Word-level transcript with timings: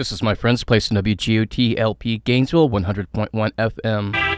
This 0.00 0.12
is 0.12 0.22
my 0.22 0.34
friend's 0.34 0.64
place 0.64 0.90
in 0.90 0.96
WGOT 0.96 1.78
LP 1.78 2.22
Gainesville 2.24 2.70
100.1 2.70 3.28
FM. 3.34 4.29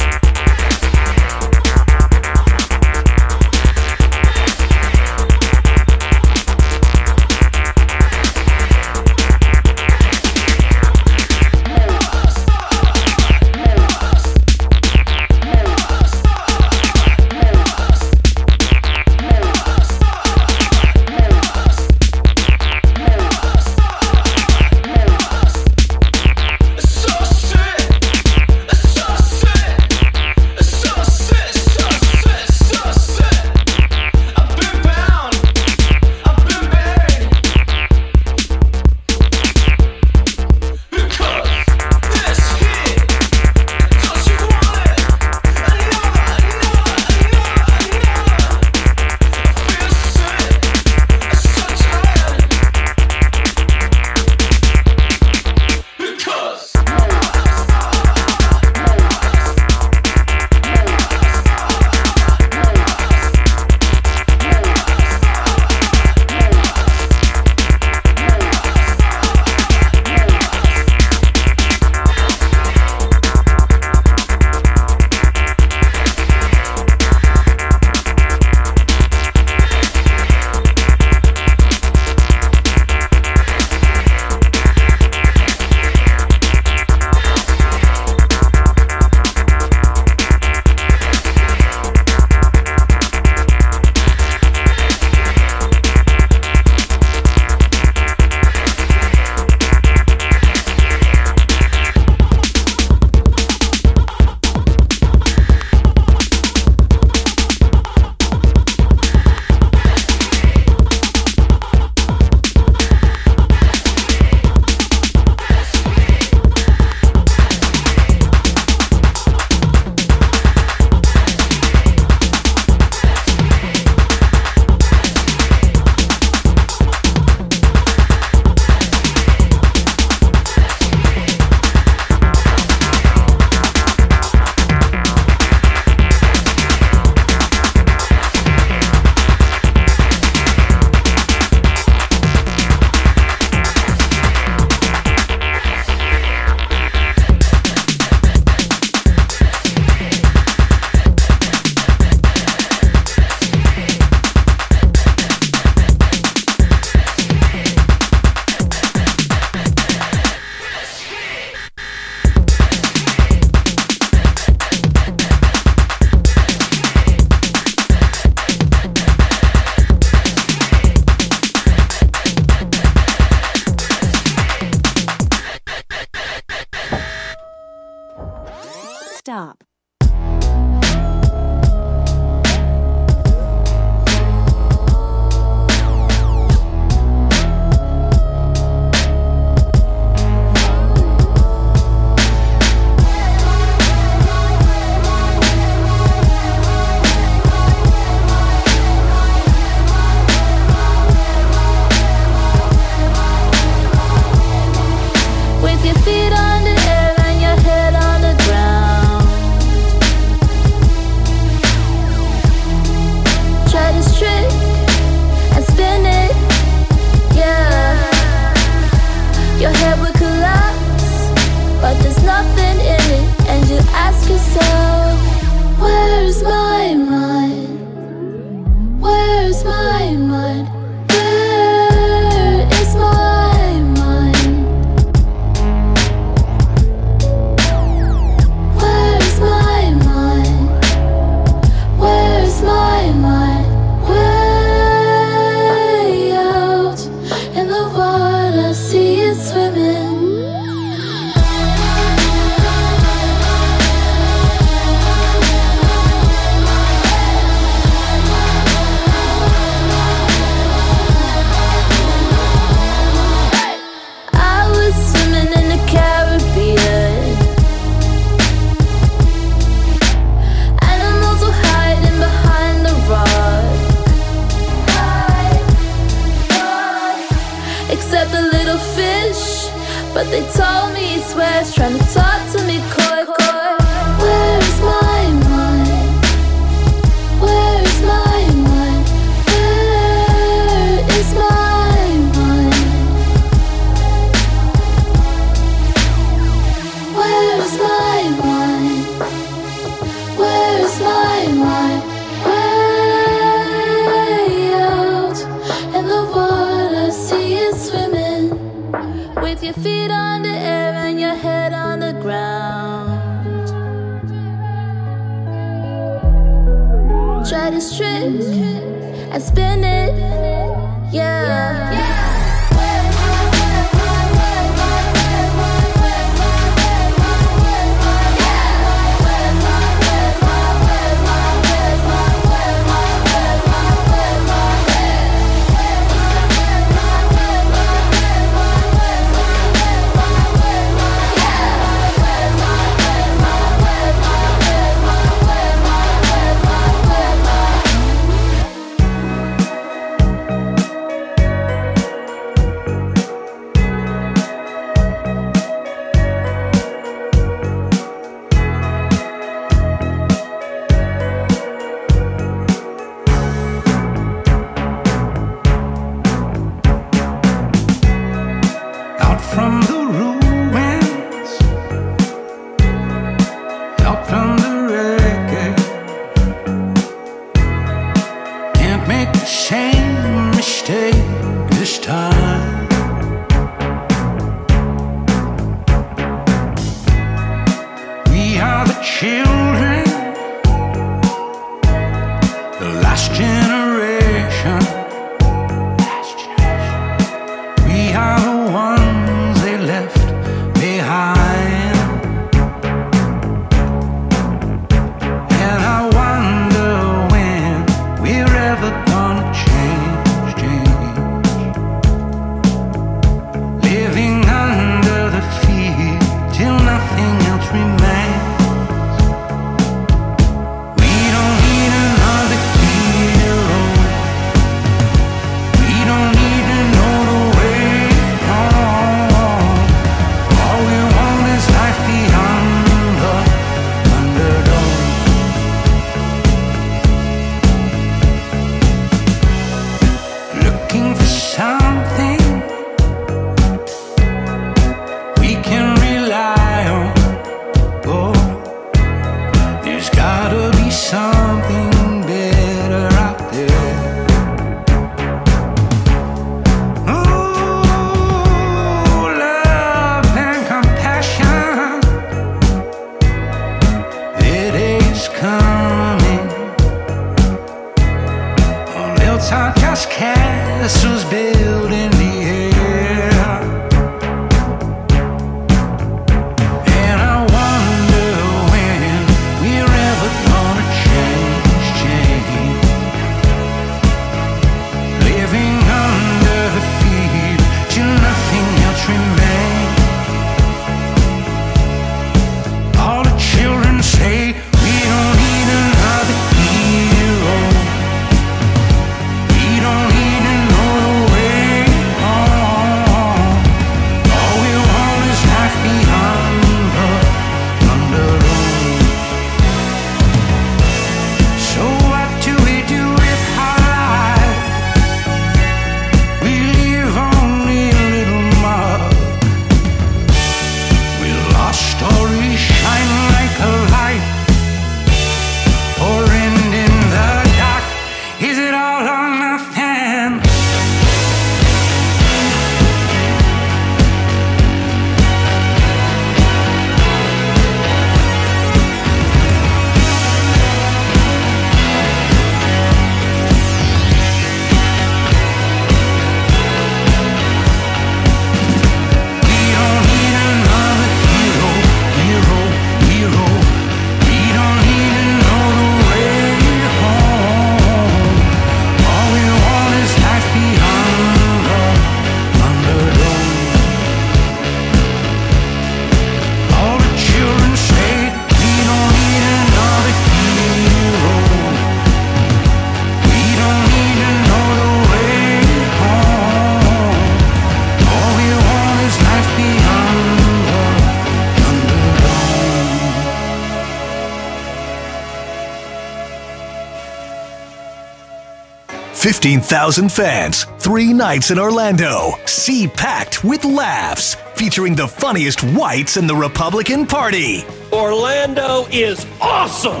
15,000 589.46 590.08
fans, 590.12 590.66
three 590.78 591.12
nights 591.12 591.50
in 591.50 591.58
Orlando. 591.58 592.34
Sea 592.46 592.86
packed 592.86 593.42
with 593.42 593.64
laughs, 593.64 594.36
featuring 594.54 594.94
the 594.94 595.08
funniest 595.08 595.64
whites 595.64 596.16
in 596.16 596.28
the 596.28 596.34
Republican 596.36 597.04
Party. 597.08 597.64
Orlando 597.92 598.86
is 598.92 599.26
awesome. 599.40 600.00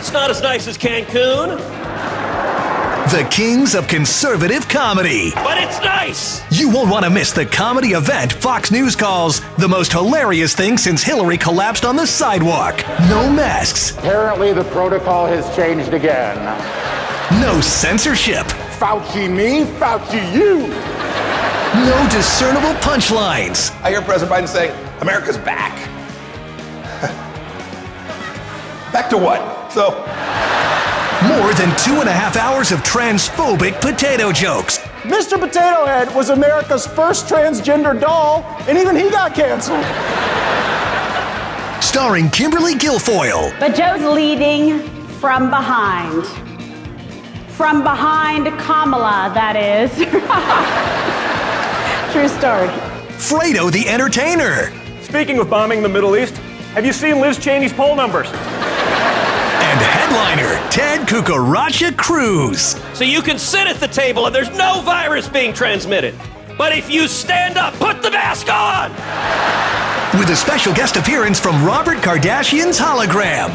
It's 0.00 0.10
not 0.12 0.30
as 0.30 0.42
nice 0.42 0.66
as 0.66 0.76
Cancun, 0.76 1.58
The 3.12 3.22
kings 3.30 3.76
of 3.76 3.86
conservative 3.86 4.68
comedy. 4.68 5.30
but 5.36 5.58
it's 5.58 5.78
nice. 5.78 6.42
You 6.50 6.68
won't 6.68 6.90
want 6.90 7.04
to 7.04 7.10
miss 7.10 7.30
the 7.30 7.46
comedy 7.46 7.90
event 7.90 8.32
Fox 8.32 8.72
News 8.72 8.96
calls 8.96 9.40
the 9.58 9.68
most 9.68 9.92
hilarious 9.92 10.56
thing 10.56 10.76
since 10.76 11.04
Hillary 11.04 11.38
collapsed 11.38 11.84
on 11.84 11.94
the 11.94 12.06
sidewalk. 12.08 12.78
No 13.08 13.30
masks, 13.30 13.96
Apparently, 13.96 14.52
the 14.52 14.64
protocol 14.64 15.26
has 15.26 15.44
changed 15.54 15.94
again. 15.94 16.36
no 17.40 17.60
censorship, 17.60 18.44
Fauci 18.82 19.30
me, 19.30 19.62
Fauci 19.78 20.34
you. 20.34 20.66
no 21.86 22.08
discernible 22.10 22.74
punchlines. 22.80 23.70
I 23.80 23.90
hear 23.90 24.02
President 24.02 24.36
Biden 24.36 24.48
saying, 24.48 24.72
America's 25.00 25.38
back. 25.38 25.72
back 28.92 29.08
to 29.10 29.16
what? 29.16 29.70
So, 29.72 29.90
More 31.28 31.54
than 31.54 31.70
two 31.78 32.00
and 32.00 32.08
a 32.08 32.12
half 32.12 32.36
hours 32.36 32.72
of 32.72 32.80
transphobic 32.80 33.80
potato 33.80 34.32
jokes. 34.32 34.78
Mr. 35.04 35.38
Potato 35.38 35.86
Head 35.86 36.12
was 36.12 36.30
America's 36.30 36.84
first 36.84 37.28
transgender 37.28 37.98
doll, 38.00 38.42
and 38.68 38.76
even 38.76 38.96
he 38.96 39.10
got 39.10 39.32
canceled. 39.32 39.84
Starring 41.80 42.28
Kimberly 42.30 42.74
Guilfoyle, 42.74 43.56
But 43.60 43.76
Joe's 43.76 44.02
leading 44.02 44.80
from 45.20 45.50
behind. 45.50 46.26
From 47.56 47.82
behind 47.82 48.46
Kamala, 48.58 49.30
that 49.34 49.56
is. 49.56 49.90
True 52.12 52.28
story. 52.28 52.68
Fredo 53.18 53.70
the 53.70 53.88
Entertainer, 53.88 54.70
Speaking 55.02 55.38
of 55.38 55.50
bombing 55.50 55.82
the 55.82 55.88
Middle 55.88 56.16
East, 56.16 56.36
have 56.74 56.86
you 56.86 56.92
seen 56.92 57.20
Liz 57.20 57.38
Cheney's 57.38 57.72
poll 57.72 57.94
numbers? 57.94 58.28
and 58.28 59.80
headliner 59.80 60.58
Ted 60.70 61.06
Cucaracha 61.06 61.96
Cruz. 61.96 62.76
So 62.94 63.04
you 63.04 63.22
can 63.22 63.38
sit 63.38 63.66
at 63.66 63.76
the 63.76 63.88
table 63.88 64.26
and 64.26 64.34
there's 64.34 64.50
no 64.56 64.80
virus 64.82 65.28
being 65.28 65.52
transmitted. 65.54 66.14
But 66.58 66.76
if 66.76 66.90
you 66.90 67.08
stand 67.08 67.56
up, 67.56 67.74
put 67.74 68.02
the 68.02 68.10
mask 68.10 68.48
on. 68.52 68.90
With 70.18 70.28
a 70.30 70.36
special 70.36 70.74
guest 70.74 70.96
appearance 70.96 71.40
from 71.40 71.64
Robert 71.64 71.98
Kardashian's 71.98 72.78
hologram, 72.78 73.50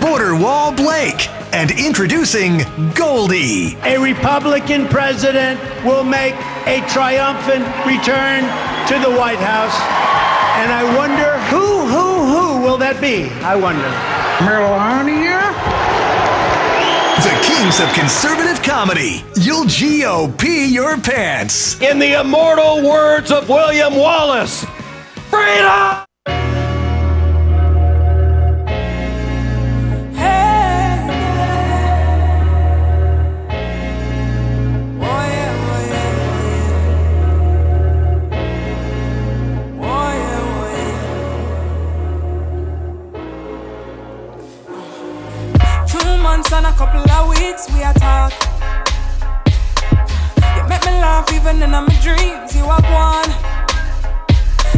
Border 0.00 0.36
Wall 0.36 0.72
Blake, 0.74 1.28
and 1.54 1.70
introducing 1.70 2.62
Goldie. 2.94 3.76
A 3.84 3.96
Republican 3.96 4.88
president 4.88 5.60
will 5.84 6.02
make 6.02 6.34
a 6.66 6.84
triumphant 6.88 7.64
return 7.86 8.42
to 8.88 8.98
the 8.98 9.16
White 9.16 9.38
House. 9.38 9.76
And 10.58 10.72
I 10.72 10.82
wonder 10.96 11.38
who, 11.46 11.86
who, 11.86 12.26
who 12.26 12.60
will 12.60 12.76
that 12.78 13.00
be? 13.00 13.30
I 13.44 13.54
wonder. 13.54 13.86
Melania? 14.42 15.54
The 17.22 17.34
kings 17.46 17.78
of 17.78 17.88
conservative 17.94 18.60
comedy. 18.64 19.24
You'll 19.36 19.66
GOP 19.66 20.72
your 20.72 20.98
pants. 20.98 21.80
In 21.80 22.00
the 22.00 22.20
immortal 22.20 22.82
words 22.82 23.30
of 23.30 23.48
William 23.48 23.94
Wallace, 23.94 24.64
freedom! 25.30 26.04
Couple 46.84 47.10
of 47.16 47.28
weeks 47.32 47.64
we 47.72 47.80
are 47.80 47.94
talk. 47.94 48.32
You 50.56 50.62
make 50.68 50.84
me 50.84 50.92
laugh 51.00 51.24
even 51.32 51.62
in 51.62 51.70
my 51.70 51.88
dreams. 52.04 52.52
You 52.52 52.68
are 52.68 52.84
one. 52.92 53.30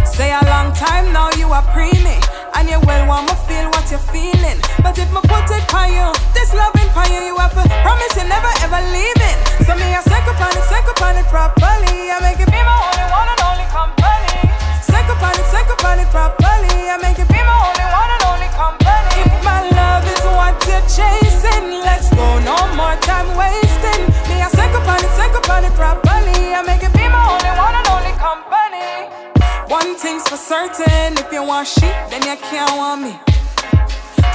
Say 0.06 0.30
a 0.30 0.38
long 0.46 0.70
time 0.72 1.12
now 1.12 1.30
you 1.34 1.50
are 1.50 1.66
pre 1.74 1.90
me. 2.06 2.14
And 2.54 2.70
you 2.70 2.78
well 2.86 3.02
want 3.10 3.26
me 3.26 3.34
feel 3.50 3.66
what 3.74 3.90
you're 3.90 4.06
feeling. 4.14 4.58
But 4.86 4.94
if 5.02 5.10
me 5.10 5.20
put 5.26 5.50
it 5.50 5.66
by 5.66 5.90
you, 5.90 6.06
this 6.30 6.54
loving 6.54 6.86
by 6.94 7.10
you, 7.10 7.20
you 7.26 7.34
have 7.42 7.54
to 7.58 7.66
promise 7.82 8.14
you 8.14 8.26
never 8.30 8.52
ever 8.62 8.80
leaving. 8.94 9.38
So 9.66 9.74
me 9.74 9.90
I 9.90 10.00
suck 10.06 10.26
upon 10.30 10.54
it, 10.54 10.64
suck 10.70 10.86
upon 10.86 11.18
it 11.18 11.26
properly. 11.26 12.14
I 12.14 12.22
make 12.22 12.38
it 12.38 12.50
be 12.54 12.62
my 12.62 12.76
only 12.86 13.06
one 13.10 13.28
and 13.34 13.42
only 13.50 13.66
company. 13.74 14.30
Suck 14.78 15.10
upon 15.10 15.34
it, 15.34 15.46
suck 15.50 15.68
upon 15.74 15.98
it 15.98 16.08
properly. 16.14 16.86
I 16.86 17.02
make 17.02 17.18
it 17.18 17.26
be 17.26 17.40
my 17.42 17.56
only 17.66 17.86
one 17.90 18.10
and 18.14 18.22
only 18.30 18.50
company. 18.54 19.26
If 19.26 19.34
my 19.42 19.58
love 19.74 19.85
what 20.36 20.54
you're 20.68 20.86
chasing, 20.86 21.66
let's 21.88 22.08
go. 22.12 22.26
No 22.44 22.56
more 22.76 22.96
time 23.00 23.28
wasting. 23.34 24.02
Me 24.28 24.36
I 24.44 24.48
suck 24.52 24.72
upon 24.76 25.00
it, 25.00 25.12
suck 25.16 25.34
upon 25.40 25.64
it 25.64 25.72
properly. 25.72 26.54
I 26.54 26.60
make 26.62 26.82
it 26.84 26.92
be 26.92 27.08
my 27.08 27.24
only 27.34 27.52
one 27.56 27.74
and 27.74 27.88
only 27.96 28.14
company. 28.20 29.08
One 29.72 29.96
thing's 29.96 30.28
for 30.28 30.36
certain, 30.36 31.16
if 31.18 31.32
you 31.32 31.42
want 31.42 31.66
sheep, 31.66 31.96
then 32.10 32.22
you 32.28 32.36
can't 32.50 32.76
want 32.76 33.02
me. 33.02 33.14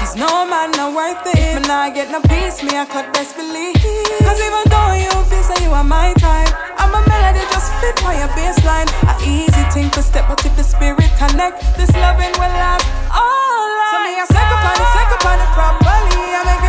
Cause 0.02 0.18
no 0.18 0.50
man 0.50 0.74
not 0.74 0.98
worth 0.98 1.22
it. 1.30 1.62
Me 1.62 1.62
not 1.70 1.94
get 1.94 2.10
no 2.10 2.18
peace, 2.26 2.66
me 2.66 2.74
I 2.74 2.90
could 2.90 3.06
best 3.14 3.38
believe. 3.38 3.78
Cause 4.26 4.42
even 4.42 4.66
though 4.66 4.98
you 4.98 5.14
feel 5.30 5.46
say 5.46 5.62
you 5.62 5.70
are 5.70 5.86
my 5.86 6.10
type, 6.18 6.50
I'm 6.82 6.90
a 6.90 7.02
melody 7.06 7.46
just 7.54 7.70
fit 7.78 7.94
for 8.02 8.10
your 8.10 8.26
baseline. 8.34 8.90
A 9.06 9.14
easy 9.22 9.62
thing 9.70 9.94
to 9.94 10.02
step, 10.02 10.26
but 10.26 10.42
if 10.42 10.58
the 10.58 10.66
spirit 10.66 11.06
connect, 11.22 11.62
this 11.78 11.94
loving 12.02 12.34
will 12.42 12.50
last 12.58 12.82
all 13.14 13.70
life. 13.78 13.94
So 13.94 13.98
me 14.02 14.18
I 14.18 14.26
suck 14.26 14.50
upon 14.50 14.74
it, 14.74 14.90
suck 14.90 15.12
upon 15.22 15.38
it 15.38 15.52
properly. 15.54 16.26
I 16.34 16.42
make 16.50 16.61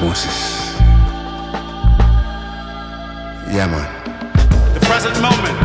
responses. 0.00 0.72
Yeah, 3.52 3.66
man. 3.66 3.86
The 4.74 4.80
present 4.86 5.20
moment 5.20 5.58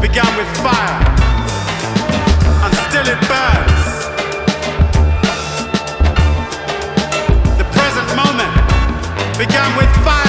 began 0.00 0.28
with 0.36 0.50
fire, 0.58 1.00
and 2.64 2.74
still 2.88 3.06
it 3.08 3.20
burns. 3.32 3.84
The 7.56 7.64
present 7.72 8.08
moment 8.14 8.52
began 9.38 9.76
with 9.76 10.04
fire. 10.04 10.21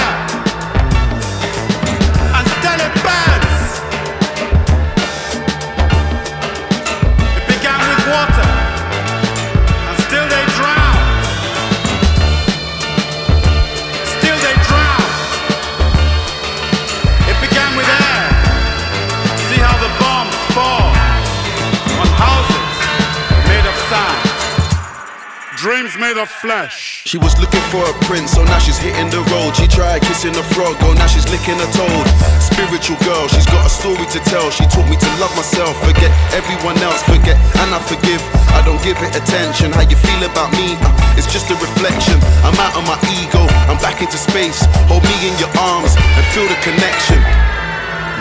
made 26.04 26.20
of 26.20 26.28
flesh. 26.28 27.00
She 27.08 27.16
was 27.16 27.32
looking 27.40 27.64
for 27.72 27.80
a 27.80 27.94
prince, 28.04 28.36
so 28.36 28.44
now 28.44 28.60
she's 28.60 28.76
hitting 28.76 29.08
the 29.08 29.24
road. 29.32 29.56
She 29.56 29.64
tried 29.64 30.04
kissing 30.04 30.36
a 30.36 30.44
frog, 30.52 30.76
oh 30.84 30.92
now 30.92 31.08
she's 31.08 31.24
licking 31.32 31.56
a 31.56 31.68
toad. 31.72 32.06
Spiritual 32.44 33.00
girl, 33.08 33.24
she's 33.32 33.48
got 33.48 33.64
a 33.64 33.72
story 33.72 34.04
to 34.12 34.20
tell. 34.28 34.52
She 34.52 34.68
taught 34.68 34.84
me 34.92 35.00
to 35.00 35.10
love 35.16 35.32
myself, 35.32 35.72
forget 35.80 36.12
everyone 36.36 36.76
else, 36.84 37.00
forget 37.08 37.40
and 37.56 37.72
I 37.72 37.80
forgive. 37.88 38.20
I 38.52 38.60
don't 38.68 38.82
give 38.84 39.00
it 39.00 39.16
attention. 39.16 39.72
How 39.72 39.88
you 39.88 39.96
feel 39.96 40.20
about 40.28 40.52
me? 40.52 40.76
Uh, 40.84 41.16
it's 41.16 41.30
just 41.32 41.48
a 41.48 41.56
reflection. 41.56 42.20
I'm 42.44 42.58
out 42.60 42.76
of 42.76 42.84
my 42.84 43.00
ego, 43.16 43.40
I'm 43.64 43.80
back 43.80 44.04
into 44.04 44.20
space. 44.20 44.60
Hold 44.92 45.04
me 45.08 45.16
in 45.24 45.32
your 45.40 45.52
arms 45.56 45.96
and 45.96 46.24
feel 46.36 46.44
the 46.44 46.60
connection. 46.60 47.20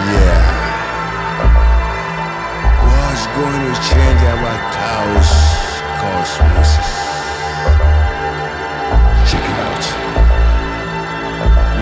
Yeah. 0.07 0.71
What's 2.87 3.27
going 3.35 3.63
to 3.67 3.75
change 3.91 4.21
our 4.31 4.55
cosmos? 5.99 6.92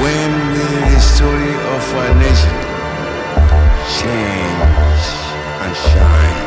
When 0.02 0.32
will 0.54 0.82
the 0.90 1.00
story 1.00 1.54
of 1.76 1.84
our 1.94 2.14
nation 2.16 2.58
change 4.00 5.06
and 5.62 5.76
shine? 5.78 6.42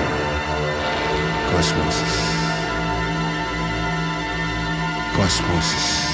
Cosmos. 1.50 1.98
Cosmos. 5.14 6.13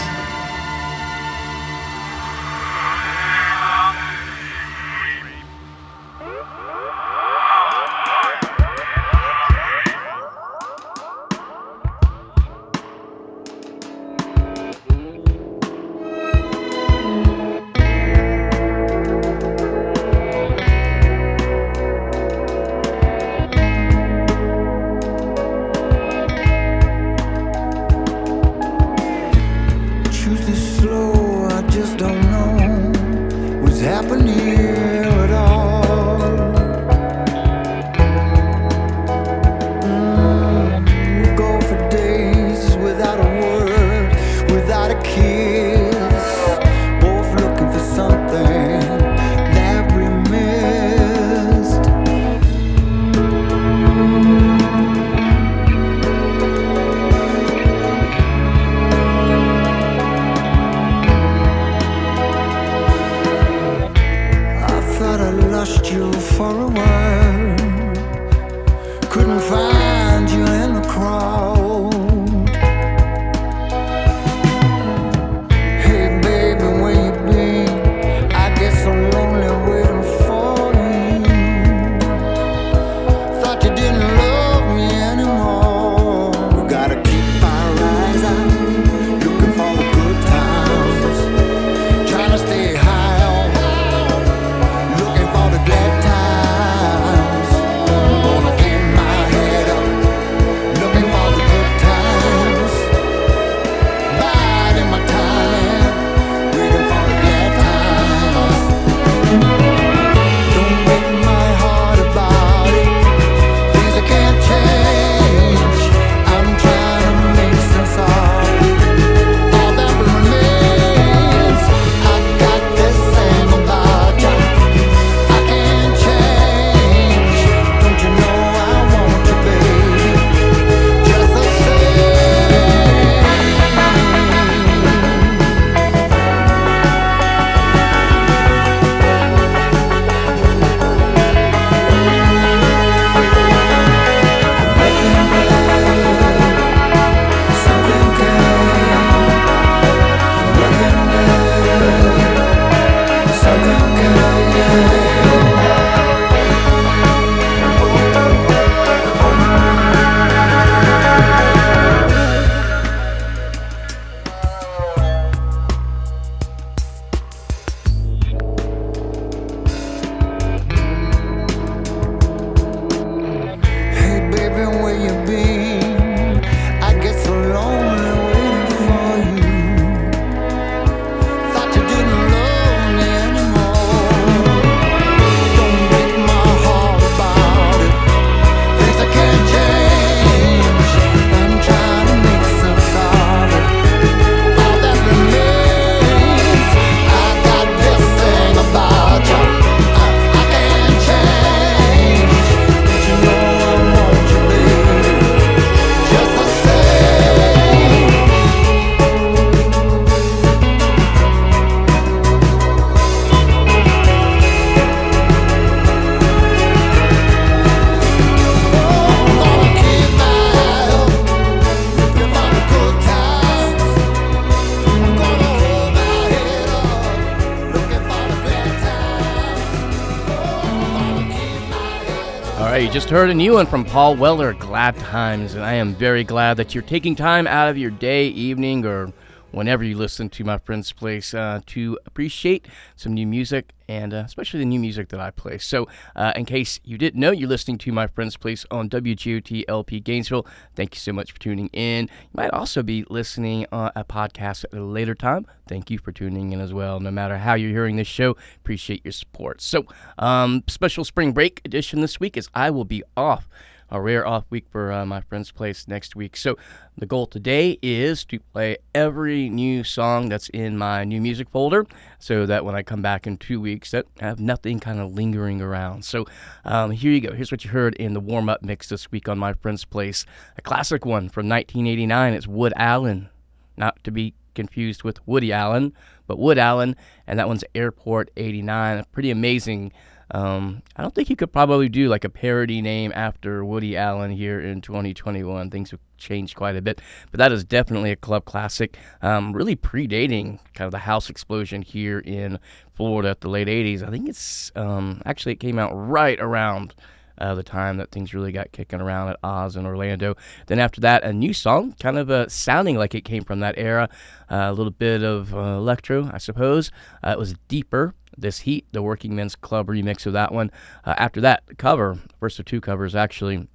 Just 233.11 233.18
heard 233.18 233.31
a 233.31 233.35
new 233.35 233.55
one 233.55 233.66
from 233.66 233.85
Paul 233.85 234.14
Weller, 234.14 234.53
Glad 234.53 234.96
Times, 234.96 235.55
and 235.55 235.64
I 235.64 235.73
am 235.73 235.96
very 235.96 236.23
glad 236.23 236.57
that 236.59 236.77
you're 236.77 236.85
taking 236.85 237.16
time 237.16 237.49
out 237.49 237.68
of 237.68 237.77
your 237.77 237.90
day, 237.90 238.29
evening, 238.29 238.87
or 238.87 239.12
whenever 239.51 239.83
you 239.83 239.96
listen 239.96 240.29
to 240.29 240.44
my 240.44 240.59
friend's 240.59 240.92
place 240.92 241.35
uh, 241.35 241.61
to 241.66 241.99
appreciate 242.07 242.68
some 242.94 243.12
new 243.12 243.27
music 243.27 243.69
and 243.90 244.14
uh, 244.14 244.22
especially 244.24 244.61
the 244.61 244.66
new 244.66 244.79
music 244.79 245.09
that 245.09 245.18
I 245.18 245.33
play. 245.33 245.59
So, 245.59 245.88
uh, 246.14 246.33
in 246.37 246.44
case 246.44 246.79
you 246.85 246.96
didn't 246.96 247.18
know, 247.18 247.33
you're 247.33 247.48
listening 247.48 247.76
to 247.79 247.90
my 247.92 248.07
friend's 248.07 248.37
place 248.37 248.64
on 248.70 248.88
WGOT 248.88 249.64
LP 249.66 249.98
Gainesville. 249.98 250.46
Thank 250.76 250.94
you 250.94 251.00
so 251.00 251.12
much 251.12 251.33
for 251.33 251.40
tuning 251.40 251.68
in. 251.72 252.05
You 252.05 252.31
might 252.33 252.50
also 252.53 252.85
be 252.85 253.05
listening 253.11 253.66
on 253.72 253.90
a 253.96 254.05
podcast 254.05 254.64
at 254.64 254.74
a 254.74 254.85
later 254.85 255.16
time. 255.16 255.44
Thank 255.66 255.90
you 255.90 255.98
for 255.98 256.12
tuning 256.12 256.53
in 256.53 256.61
as 256.61 256.72
well. 256.72 257.00
No 257.00 257.11
matter 257.11 257.37
how 257.37 257.55
you're 257.55 257.72
hearing 257.72 257.96
this 257.96 258.07
show, 258.07 258.37
appreciate 258.59 259.05
your 259.05 259.11
support. 259.11 259.61
So, 259.61 259.87
um, 260.18 260.62
special 260.68 261.05
spring 261.05 261.33
break 261.33 261.61
edition 261.64 262.00
this 262.00 262.20
week 262.20 262.37
is 262.37 262.48
I 262.55 262.70
will 262.70 262.85
be 262.85 263.03
off 263.16 263.48
a 263.90 264.00
rare 264.00 264.26
off 264.26 264.44
week 264.50 264.66
for 264.70 264.92
uh, 264.92 265.05
my 265.05 265.20
friend's 265.20 265.50
place 265.50 265.88
next 265.88 266.14
week. 266.14 266.37
So 266.37 266.57
the 266.96 267.07
goal 267.07 267.26
today 267.26 267.79
is 267.83 268.24
to 268.26 268.38
play 268.38 268.76
every 268.94 269.48
new 269.48 269.83
song 269.85 270.29
that's 270.29 270.48
in 270.50 270.79
my 270.79 271.05
new 271.05 271.20
music 271.20 271.48
folder, 271.50 271.87
so 272.18 272.46
that 272.46 272.64
when 272.64 272.74
I 272.74 272.83
come 272.83 273.03
back 273.03 273.26
in 273.26 273.37
two 273.37 273.61
weeks, 273.61 273.90
that 273.90 274.07
I 274.20 274.26
have 274.26 274.40
nothing 274.40 274.81
kind 274.81 275.00
of 275.00 275.12
lingering 275.12 275.61
around. 275.61 276.05
So 276.05 276.26
um, 276.64 276.90
here 276.90 277.12
you 277.12 277.20
go. 277.20 277.33
Here's 277.33 277.50
what 277.50 277.64
you 277.64 277.70
heard 277.70 277.94
in 277.96 278.14
the 278.14 278.20
warm 278.20 278.48
up 278.48 278.62
mix 278.62 278.88
this 278.88 279.11
week 279.11 279.29
on 279.29 279.38
my 279.38 279.55
friend's 279.55 279.85
place. 279.85 280.24
A 280.57 280.62
classic 280.62 281.05
one 281.05 281.29
from 281.29 281.48
1989. 281.48 282.35
It's 282.35 282.46
Wood 282.46 282.72
Allen, 282.76 283.29
not 283.76 284.03
to 284.05 284.11
be 284.11 284.35
confused 284.55 285.03
with 285.03 285.26
Woody 285.26 285.53
Allen, 285.53 285.92
but 286.26 286.38
Wood 286.38 286.59
Allen, 286.59 286.96
and 287.26 287.38
that 287.38 287.48
one's 287.48 287.64
Airport 287.74 288.31
89. 288.37 288.98
A 288.98 289.05
pretty 289.05 289.31
amazing 289.31 289.92
um, 290.33 290.83
I 290.97 291.03
don't 291.03 291.14
think 291.14 291.31
you 291.31 291.37
could 291.37 291.53
probably 291.53 291.88
do 291.88 292.09
like 292.09 292.25
a 292.25 292.29
parody 292.29 292.81
name 292.81 293.12
after 293.14 293.64
Woody 293.64 293.97
Allen 293.97 294.31
here 294.31 294.61
in 294.61 294.81
2021. 294.81 295.71
Things 295.71 295.90
have 295.90 296.01
changed 296.19 296.57
quite 296.57 296.77
a 296.77 296.83
bit, 296.83 297.01
but 297.31 297.38
that 297.38 297.53
is 297.53 297.64
definitely 297.64 298.12
a 298.12 298.16
club 298.16 298.45
classic. 298.45 298.97
Um, 299.23 299.53
really 299.53 299.77
predating 299.77 300.59
kind 300.75 300.87
of 300.87 300.93
the 300.93 300.99
house 300.99 301.31
explosion 301.31 301.83
here 301.83 302.21
in 302.21 302.59
Florida 302.95 303.31
at 303.31 303.40
the 303.40 303.49
late 303.49 303.69
80s. 303.69 304.07
I 304.07 304.11
think 304.11 304.29
it's 304.29 304.71
um, 304.77 305.23
actually 305.25 305.53
it 305.53 305.61
came 305.61 305.79
out 305.79 305.93
right 305.93 306.38
around. 306.40 306.95
Uh, 307.40 307.55
the 307.55 307.62
time 307.62 307.96
that 307.96 308.11
things 308.11 308.35
really 308.35 308.53
got 308.53 308.70
kicking 308.72 309.00
around 309.00 309.31
at 309.31 309.38
Oz 309.42 309.76
and 309.76 309.87
Orlando. 309.87 310.37
Then 310.66 310.79
after 310.79 311.00
that, 311.00 311.24
a 311.24 311.33
new 311.33 311.55
song, 311.55 311.94
kind 311.98 312.18
of 312.18 312.31
uh, 312.31 312.48
sounding 312.48 312.96
like 312.96 313.14
it 313.14 313.22
came 313.24 313.44
from 313.44 313.61
that 313.61 313.76
era. 313.79 314.09
Uh, 314.50 314.66
a 314.68 314.72
little 314.72 314.90
bit 314.90 315.22
of 315.22 315.55
uh, 315.55 315.59
electro, 315.59 316.31
I 316.33 316.38
suppose. 316.38 316.90
Uh, 317.24 317.31
it 317.31 317.38
was 317.38 317.55
deeper 317.68 318.14
this 318.37 318.61
Heat, 318.61 318.87
the 318.92 319.03
Working 319.03 319.35
Men's 319.35 319.55
Club 319.55 319.88
remix 319.88 320.26
of 320.26 320.33
that 320.33 320.53
one. 320.53 320.70
After 321.05 321.40
that, 321.42 321.62
cover, 321.79 322.18
first 322.38 322.59
of 322.59 322.64
two 322.64 322.81
covers 322.81 323.14
actually, 323.14 323.68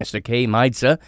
Tkay 0.00 0.46
Maidza. 0.48 0.98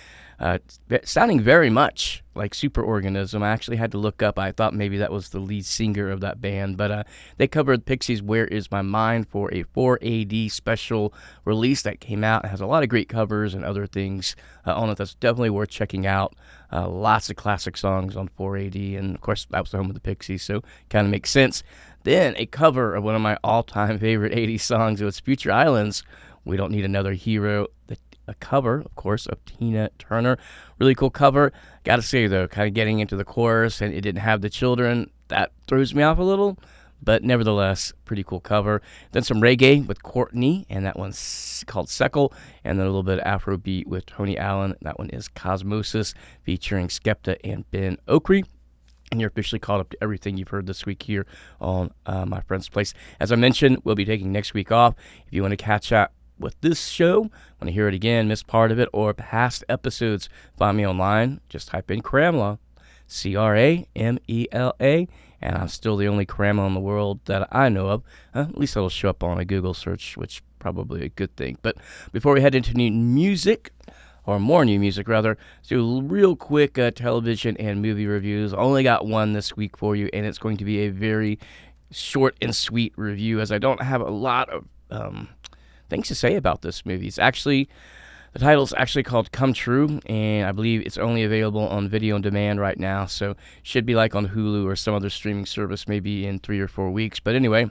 Sounding 1.04 1.40
very 1.40 1.70
much 1.70 2.23
like 2.34 2.52
Superorganism. 2.52 3.42
I 3.42 3.50
actually 3.50 3.76
had 3.76 3.92
to 3.92 3.98
look 3.98 4.22
up. 4.22 4.38
I 4.38 4.52
thought 4.52 4.74
maybe 4.74 4.98
that 4.98 5.12
was 5.12 5.28
the 5.28 5.38
lead 5.38 5.64
singer 5.64 6.10
of 6.10 6.20
that 6.20 6.40
band, 6.40 6.76
but 6.76 6.90
uh, 6.90 7.04
they 7.36 7.46
covered 7.46 7.86
Pixies' 7.86 8.22
"Where 8.22 8.46
Is 8.46 8.70
My 8.70 8.82
Mind" 8.82 9.28
for 9.28 9.52
a 9.52 9.64
4AD 9.64 10.50
special 10.50 11.14
release 11.44 11.82
that 11.82 12.00
came 12.00 12.24
out. 12.24 12.44
It 12.44 12.48
has 12.48 12.60
a 12.60 12.66
lot 12.66 12.82
of 12.82 12.88
great 12.88 13.08
covers 13.08 13.54
and 13.54 13.64
other 13.64 13.86
things 13.86 14.36
uh, 14.66 14.74
on 14.74 14.90
it. 14.90 14.98
That's 14.98 15.14
definitely 15.14 15.50
worth 15.50 15.70
checking 15.70 16.06
out. 16.06 16.34
Uh, 16.72 16.88
lots 16.88 17.30
of 17.30 17.36
classic 17.36 17.76
songs 17.76 18.16
on 18.16 18.28
4AD, 18.28 18.98
and 18.98 19.14
of 19.14 19.20
course 19.20 19.46
that 19.50 19.60
was 19.60 19.70
the 19.70 19.76
home 19.76 19.88
of 19.88 19.94
the 19.94 20.00
Pixies, 20.00 20.42
so 20.42 20.62
kind 20.90 21.06
of 21.06 21.10
makes 21.10 21.30
sense. 21.30 21.62
Then 22.02 22.34
a 22.36 22.46
cover 22.46 22.94
of 22.94 23.04
one 23.04 23.14
of 23.14 23.22
my 23.22 23.38
all-time 23.42 23.98
favorite 24.00 24.32
80s 24.32 24.60
songs. 24.60 25.00
It 25.00 25.04
was 25.04 25.20
Future 25.20 25.52
Islands. 25.52 26.02
We 26.44 26.56
don't 26.56 26.72
need 26.72 26.84
another 26.84 27.12
hero. 27.12 27.68
The, 27.86 27.96
a 28.26 28.34
cover, 28.34 28.80
of 28.80 28.94
course, 28.94 29.26
of 29.26 29.44
Tina 29.44 29.90
Turner. 29.98 30.38
Really 30.78 30.94
cool 30.94 31.10
cover. 31.10 31.52
Got 31.84 31.96
to 31.96 32.02
say 32.02 32.26
though, 32.26 32.48
kind 32.48 32.68
of 32.68 32.74
getting 32.74 33.00
into 33.00 33.16
the 33.16 33.24
chorus 33.24 33.80
and 33.80 33.92
it 33.92 34.00
didn't 34.00 34.22
have 34.22 34.40
the 34.40 34.50
children. 34.50 35.10
That 35.28 35.52
throws 35.66 35.94
me 35.94 36.02
off 36.02 36.18
a 36.18 36.22
little, 36.22 36.58
but 37.02 37.22
nevertheless, 37.22 37.92
pretty 38.04 38.24
cool 38.24 38.40
cover. 38.40 38.82
Then 39.12 39.22
some 39.22 39.40
reggae 39.40 39.87
with 39.87 40.02
Courtney, 40.02 40.66
and 40.68 40.84
that 40.84 40.98
one's 40.98 41.64
called 41.66 41.88
Seckle. 41.88 42.32
And 42.62 42.78
then 42.78 42.87
a 42.87 42.90
little 42.90 43.02
bit 43.02 43.20
of 43.20 43.40
Afrobeat 43.40 43.87
with 43.87 44.06
Tony 44.06 44.38
Allen. 44.38 44.74
That 44.82 44.98
one 44.98 45.10
is 45.10 45.28
Cosmosis, 45.28 46.14
featuring 46.42 46.88
Skepta 46.88 47.37
and 47.44 47.70
Ben 47.70 47.98
Okri 48.08 48.44
and 49.14 49.20
you're 49.20 49.28
officially 49.28 49.60
caught 49.60 49.80
up 49.80 49.90
to 49.90 49.96
everything 50.02 50.37
you've 50.37 50.48
heard 50.48 50.66
this 50.66 50.87
week 50.87 51.02
here 51.02 51.24
on 51.60 51.90
uh, 52.06 52.26
My 52.26 52.40
Friend's 52.40 52.68
Place. 52.68 52.94
As 53.20 53.30
I 53.30 53.37
mentioned, 53.37 53.78
we'll 53.84 53.94
be 53.94 54.04
taking 54.04 54.32
next 54.32 54.54
week 54.54 54.72
off. 54.72 54.94
If 55.26 55.32
you 55.32 55.42
want 55.42 55.52
to 55.52 55.56
catch 55.56 55.92
up 55.92 56.12
with 56.38 56.60
this 56.60 56.88
show, 56.88 57.20
want 57.20 57.66
to 57.66 57.72
hear 57.72 57.88
it 57.88 57.94
again, 57.94 58.28
miss 58.28 58.42
part 58.42 58.72
of 58.72 58.78
it, 58.78 58.88
or 58.92 59.14
past 59.14 59.64
episodes, 59.68 60.28
find 60.56 60.76
me 60.76 60.86
online. 60.86 61.40
Just 61.48 61.68
type 61.68 61.90
in 61.90 62.02
Cramela, 62.02 62.58
C 63.06 63.36
R 63.36 63.56
A 63.56 63.86
M 63.94 64.18
E 64.26 64.46
L 64.52 64.74
A, 64.80 65.08
and 65.40 65.56
I'm 65.56 65.68
still 65.68 65.96
the 65.96 66.08
only 66.08 66.26
Cramela 66.26 66.66
in 66.66 66.74
the 66.74 66.80
world 66.80 67.20
that 67.26 67.48
I 67.52 67.68
know 67.68 67.88
of. 67.88 68.02
Uh, 68.34 68.46
at 68.48 68.58
least 68.58 68.76
it'll 68.76 68.88
show 68.88 69.10
up 69.10 69.22
on 69.22 69.38
a 69.38 69.44
Google 69.44 69.74
search, 69.74 70.16
which 70.16 70.42
probably 70.58 71.04
a 71.04 71.08
good 71.08 71.36
thing. 71.36 71.58
But 71.62 71.76
before 72.12 72.34
we 72.34 72.40
head 72.40 72.54
into 72.54 72.74
new 72.74 72.90
music, 72.90 73.70
or 74.26 74.40
more 74.40 74.64
new 74.64 74.80
music 74.80 75.08
rather. 75.08 75.36
So 75.62 76.00
real 76.00 76.36
quick 76.36 76.78
uh, 76.78 76.90
television 76.92 77.56
and 77.58 77.82
movie 77.82 78.06
reviews. 78.06 78.54
Only 78.54 78.82
got 78.82 79.06
one 79.06 79.32
this 79.32 79.56
week 79.56 79.76
for 79.76 79.94
you, 79.94 80.08
and 80.12 80.24
it's 80.24 80.38
going 80.38 80.56
to 80.58 80.64
be 80.64 80.80
a 80.80 80.88
very 80.88 81.38
short 81.90 82.36
and 82.40 82.54
sweet 82.54 82.92
review, 82.96 83.40
as 83.40 83.52
I 83.52 83.58
don't 83.58 83.82
have 83.82 84.00
a 84.00 84.10
lot 84.10 84.48
of 84.48 84.64
um, 84.90 85.28
things 85.88 86.08
to 86.08 86.14
say 86.14 86.36
about 86.36 86.62
this 86.62 86.84
movie. 86.84 87.06
It's 87.06 87.18
actually 87.18 87.68
the 88.34 88.40
title's 88.40 88.74
actually 88.76 89.04
called 89.04 89.30
Come 89.30 89.52
True, 89.52 90.00
and 90.06 90.48
I 90.48 90.50
believe 90.50 90.82
it's 90.84 90.98
only 90.98 91.22
available 91.22 91.68
on 91.68 91.88
video 91.88 92.16
on 92.16 92.20
demand 92.20 92.58
right 92.58 92.78
now. 92.78 93.06
So 93.06 93.36
should 93.62 93.86
be 93.86 93.94
like 93.94 94.16
on 94.16 94.28
Hulu 94.28 94.64
or 94.66 94.74
some 94.74 94.92
other 94.92 95.08
streaming 95.08 95.46
service, 95.46 95.86
maybe 95.86 96.26
in 96.26 96.40
three 96.40 96.58
or 96.58 96.66
four 96.66 96.90
weeks. 96.90 97.20
But 97.20 97.36
anyway, 97.36 97.68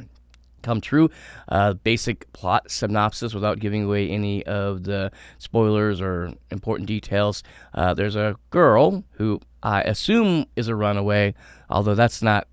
come 0.62 0.80
true. 0.80 1.10
Uh, 1.50 1.74
basic 1.74 2.32
plot 2.32 2.72
synopsis 2.72 3.34
without 3.34 3.60
giving 3.60 3.84
away 3.84 4.10
any 4.10 4.46
of 4.46 4.84
the 4.84 5.12
spoilers 5.38 6.00
or 6.00 6.32
important 6.50 6.88
details. 6.88 7.44
Uh, 7.74 7.94
there's 7.94 8.16
a 8.16 8.38
girl 8.50 9.04
who 9.12 9.42
I 9.62 9.82
assume 9.82 10.46
is 10.56 10.70
a 10.70 10.76
runaway, 10.76 11.36
although 11.70 11.96
that's 11.96 12.22
not 12.22 12.48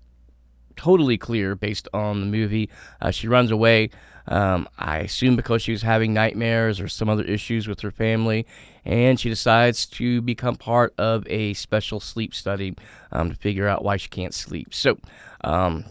totally 0.75 1.17
clear 1.17 1.55
based 1.55 1.87
on 1.93 2.19
the 2.19 2.25
movie. 2.25 2.69
Uh, 2.99 3.11
she 3.11 3.27
runs 3.27 3.51
away. 3.51 3.89
Um, 4.27 4.67
I 4.77 4.99
assume 4.99 5.35
because 5.35 5.61
she 5.61 5.71
was 5.71 5.81
having 5.81 6.13
nightmares 6.13 6.79
or 6.79 6.87
some 6.87 7.09
other 7.09 7.23
issues 7.23 7.67
with 7.67 7.81
her 7.81 7.91
family, 7.91 8.45
and 8.85 9.19
she 9.19 9.29
decides 9.29 9.85
to 9.87 10.21
become 10.21 10.55
part 10.55 10.93
of 10.97 11.27
a 11.27 11.53
special 11.53 11.99
sleep 11.99 12.33
study 12.33 12.75
um, 13.11 13.29
to 13.29 13.35
figure 13.35 13.67
out 13.67 13.83
why 13.83 13.97
she 13.97 14.09
can't 14.09 14.33
sleep. 14.33 14.73
So, 14.73 14.97
um, 15.43 15.85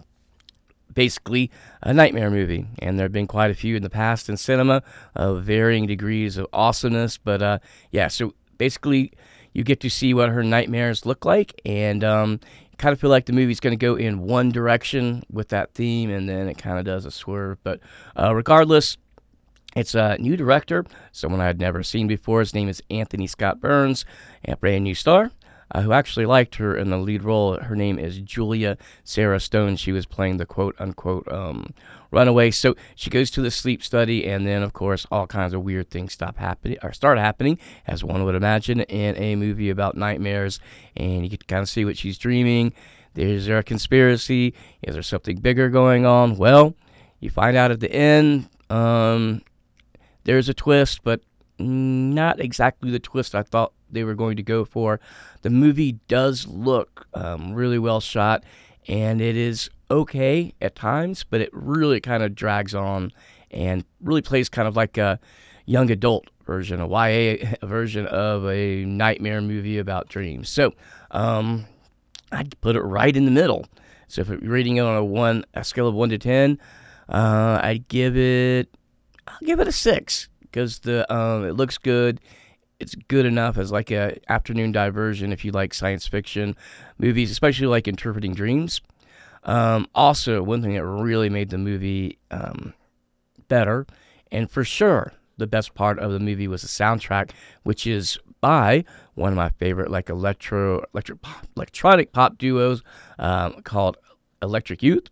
basically 0.93 1.51
a 1.83 1.95
nightmare 1.95 2.31
movie. 2.31 2.67
And 2.81 2.99
there 2.99 3.05
have 3.05 3.13
been 3.13 3.27
quite 3.27 3.51
a 3.51 3.55
few 3.55 3.77
in 3.77 3.83
the 3.83 3.91
past 3.91 4.29
in 4.29 4.37
cinema 4.37 4.83
of 5.15 5.45
varying 5.45 5.87
degrees 5.87 6.37
of 6.37 6.47
awesomeness. 6.53 7.17
But 7.19 7.43
uh, 7.43 7.59
yeah, 7.91 8.09
so 8.09 8.35
basically, 8.59 9.13
you 9.53 9.65
get 9.65 9.81
to 9.81 9.91
see 9.91 10.15
what 10.15 10.29
her 10.29 10.45
nightmares 10.45 11.05
look 11.05 11.25
like, 11.25 11.61
and 11.65 12.05
um, 12.05 12.41
kind 12.81 12.93
of 12.93 13.01
feel 13.01 13.11
like 13.11 13.27
the 13.27 13.33
movie's 13.33 13.61
going 13.61 13.73
to 13.73 13.77
go 13.77 13.95
in 13.95 14.23
one 14.23 14.51
direction 14.51 15.23
with 15.31 15.49
that 15.51 15.75
theme, 15.75 16.11
and 16.11 16.29
then 16.29 16.49
it 16.49 16.59
kind 16.59 16.79
of 16.79 16.85
does 16.85 17.05
a 17.05 17.11
swerve. 17.11 17.59
But 17.63 17.81
uh, 18.19 18.35
regardless, 18.35 18.97
it's 19.77 19.95
a 19.95 20.17
new 20.19 20.37
director, 20.37 20.85
someone 21.13 21.41
I 21.41 21.47
had 21.47 21.61
never 21.61 21.83
seen 21.83 22.09
before. 22.09 22.41
His 22.41 22.55
name 22.55 22.69
is 22.69 22.83
Anthony 22.91 23.27
Scott 23.27 23.61
Burns, 23.61 24.05
a 24.47 24.57
brand 24.57 24.85
new 24.85 24.95
star 24.95 25.31
uh, 25.73 25.83
who 25.83 25.93
actually 25.93 26.27
liked 26.27 26.57
her 26.57 26.77
in 26.77 26.91
the 26.91 26.99
lead 26.99 27.23
role. 27.23 27.59
Her 27.59 27.77
name 27.77 27.99
is 27.99 28.21
Julia 28.21 28.77
Sarah 29.05 29.41
Stone. 29.41 29.77
She 29.77 29.93
was 29.93 30.07
playing 30.07 30.39
the 30.39 30.47
quote 30.47 30.75
unquote 30.79 31.31
um, 31.31 31.73
runaway. 32.11 32.51
So 32.51 32.75
she 32.95 33.11
goes 33.11 33.31
to 33.33 33.43
the 33.43 33.51
sleep 33.51 33.83
study, 33.83 34.27
and 34.27 34.47
then 34.47 34.63
of 34.63 34.73
course 34.73 35.07
all 35.11 35.27
kinds 35.27 35.55
of 35.55 35.63
weird 35.63 35.91
things 35.91 36.13
stop 36.13 36.39
happening 36.39 36.79
or 36.83 36.93
start 36.93 37.19
happening, 37.19 37.59
as 37.87 38.05
one 38.05 38.25
would 38.25 38.35
imagine 38.35 38.81
in 38.81 39.17
a 39.17 39.37
movie 39.37 39.71
about 39.71 39.97
nightmares. 39.97 40.61
And 40.97 41.25
you 41.25 41.31
can 41.31 41.47
kind 41.47 41.63
of 41.63 41.69
see 41.69 41.85
what 41.85 41.97
she's 41.97 42.19
dreaming. 42.19 42.73
Is 43.17 43.47
there 43.47 43.59
a 43.59 43.65
conspiracy? 43.65 44.55
Is 44.83 44.95
there 44.95 45.03
something 45.03 45.39
bigger 45.39 45.69
going 45.69 46.07
on? 46.07 46.37
Well, 46.37 46.75
you 47.19 47.31
find 47.31 47.57
out 47.57 47.71
at 47.71 47.81
the 47.81 47.93
end. 47.93 48.49
Um, 48.69 49.43
there's 50.25 50.49
a 50.49 50.55
twist, 50.55 51.01
but 51.03 51.21
not 51.59 52.41
exactly 52.41 52.91
the 52.91 52.99
twist 52.99 53.35
I 53.35 53.43
thought 53.43 53.73
they 53.91 54.05
were 54.05 54.15
going 54.15 54.37
to 54.37 54.43
go 54.43 54.65
for. 54.65 55.01
The 55.43 55.51
movie 55.51 55.93
does 56.09 56.47
look 56.47 57.07
um, 57.15 57.53
really 57.53 57.79
well 57.79 58.01
shot, 58.01 58.45
and 58.87 59.21
it 59.21 59.37
is 59.37 59.69
okay 59.91 60.53
at 60.61 60.75
times, 60.75 61.25
but 61.29 61.41
it 61.41 61.51
really 61.53 62.01
kind 62.01 62.23
of 62.23 62.35
drags 62.35 62.75
on 62.75 63.13
and 63.51 63.85
really 64.01 64.23
plays 64.23 64.49
kind 64.49 64.69
of 64.69 64.77
like 64.77 64.97
a 64.97 65.19
young 65.67 65.91
adult 65.91 66.29
version, 66.47 66.81
a 66.81 66.89
YA 66.89 67.55
version 67.63 68.07
of 68.07 68.47
a 68.47 68.85
nightmare 68.85 69.41
movie 69.41 69.79
about 69.79 70.09
dreams. 70.09 70.49
So 70.49 70.75
um, 71.11 71.67
I'd 72.33 72.61
put 72.61 72.77
it 72.77 72.83
right 72.83 73.15
in 73.15 73.25
the 73.25 73.31
middle. 73.31 73.67
So 74.09 74.23
if 74.23 74.29
you're 74.29 74.39
rating 74.41 74.77
it 74.77 74.81
on 74.81 74.97
a 74.97 75.05
one, 75.05 75.45
a 75.55 75.65
scale 75.65 75.87
of 75.87 75.95
one 75.95 76.09
to 76.11 76.19
ten, 76.19 76.59
uh, 77.09 77.61
I'd 77.63 77.87
give 77.89 78.17
it, 78.17 78.69
I'll 79.27 79.39
give 79.45 79.61
it 79.61 79.69
a 79.69 79.73
six 79.73 80.29
because 80.41 80.81
the 80.81 81.13
um, 81.13 81.45
it 81.45 81.53
looks 81.53 81.79
good. 81.79 82.21
It's 82.81 82.95
good 82.95 83.27
enough 83.27 83.59
as 83.59 83.71
like 83.71 83.91
a 83.91 84.19
afternoon 84.29 84.73
diversion 84.73 85.33
if 85.33 85.45
you 85.45 85.53
like 85.53 85.75
science 85.75 86.07
fiction 86.07 86.57
movies, 86.99 87.31
especially 87.31 87.67
like 87.67 87.87
interpreting 87.87 88.35
dreams. 88.35 88.81
Um, 89.45 89.87
also, 89.95 90.43
one 90.43 90.63
thing 90.63 90.75
that 90.75 90.85
really 90.85 91.31
made 91.31 91.51
the 91.51 91.59
movie 91.59 92.19
um, 92.31 92.75
better, 93.49 93.87
and 94.31 94.51
for 94.51 94.65
sure 94.65 95.13
the 95.39 95.47
best 95.47 95.75
part 95.75 95.99
of 95.99 96.13
the 96.13 96.21
movie 96.21 96.47
was 96.47 96.63
the 96.63 96.69
soundtrack, 96.69 97.31
which 97.63 97.87
is 97.87 98.19
by 98.41 98.85
one 99.15 99.33
of 99.33 99.37
my 99.37 99.51
favorite 99.51 99.91
like 99.91 100.09
electro 100.09 100.85
electric 100.95 101.21
pop, 101.23 101.47
electronic 101.57 102.13
pop 102.13 102.39
duos 102.39 102.83
um, 103.19 103.63
called 103.63 103.97
Electric 104.43 104.83
Youth. 104.83 105.09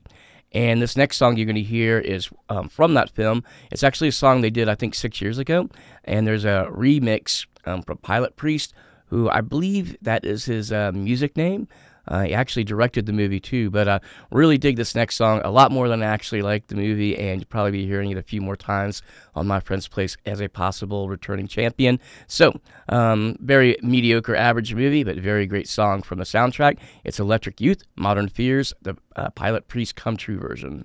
And 0.52 0.80
this 0.80 0.96
next 0.96 1.18
song 1.18 1.36
you're 1.36 1.46
going 1.46 1.56
to 1.56 1.62
hear 1.62 1.98
is 1.98 2.30
um, 2.48 2.68
from 2.68 2.94
that 2.94 3.10
film. 3.10 3.44
It's 3.70 3.82
actually 3.82 4.08
a 4.08 4.12
song 4.12 4.40
they 4.40 4.50
did, 4.50 4.68
I 4.68 4.74
think, 4.74 4.94
six 4.94 5.20
years 5.20 5.36
ago. 5.38 5.68
And 6.04 6.26
there's 6.26 6.46
a 6.46 6.68
remix 6.70 7.46
um, 7.66 7.82
from 7.82 7.98
Pilotpriest, 7.98 8.72
who 9.06 9.28
I 9.28 9.42
believe 9.42 9.96
that 10.00 10.24
is 10.24 10.46
his 10.46 10.72
uh, 10.72 10.92
music 10.92 11.36
name. 11.36 11.68
Uh, 12.08 12.22
he 12.22 12.34
actually 12.34 12.64
directed 12.64 13.06
the 13.06 13.12
movie 13.12 13.40
too, 13.40 13.70
but 13.70 13.88
I 13.88 14.00
really 14.30 14.58
dig 14.58 14.76
this 14.76 14.94
next 14.94 15.16
song 15.16 15.40
a 15.44 15.50
lot 15.50 15.70
more 15.70 15.88
than 15.88 16.02
I 16.02 16.06
actually 16.06 16.42
like 16.42 16.66
the 16.66 16.74
movie, 16.74 17.16
and 17.16 17.40
you'll 17.40 17.46
probably 17.48 17.72
be 17.72 17.86
hearing 17.86 18.10
it 18.10 18.18
a 18.18 18.22
few 18.22 18.40
more 18.40 18.56
times 18.56 19.02
on 19.34 19.46
My 19.46 19.60
Friend's 19.60 19.88
Place 19.88 20.16
as 20.26 20.40
a 20.40 20.48
possible 20.48 21.08
returning 21.08 21.46
champion. 21.46 22.00
So, 22.26 22.60
um, 22.88 23.36
very 23.40 23.76
mediocre, 23.82 24.34
average 24.34 24.74
movie, 24.74 25.04
but 25.04 25.16
very 25.16 25.46
great 25.46 25.68
song 25.68 26.02
from 26.02 26.18
the 26.18 26.24
soundtrack. 26.24 26.78
It's 27.04 27.20
Electric 27.20 27.60
Youth, 27.60 27.82
Modern 27.96 28.28
Fears, 28.28 28.72
the 28.82 28.96
uh, 29.14 29.30
Pilotpriest 29.30 29.94
Come 29.94 30.16
True 30.16 30.38
version. 30.38 30.84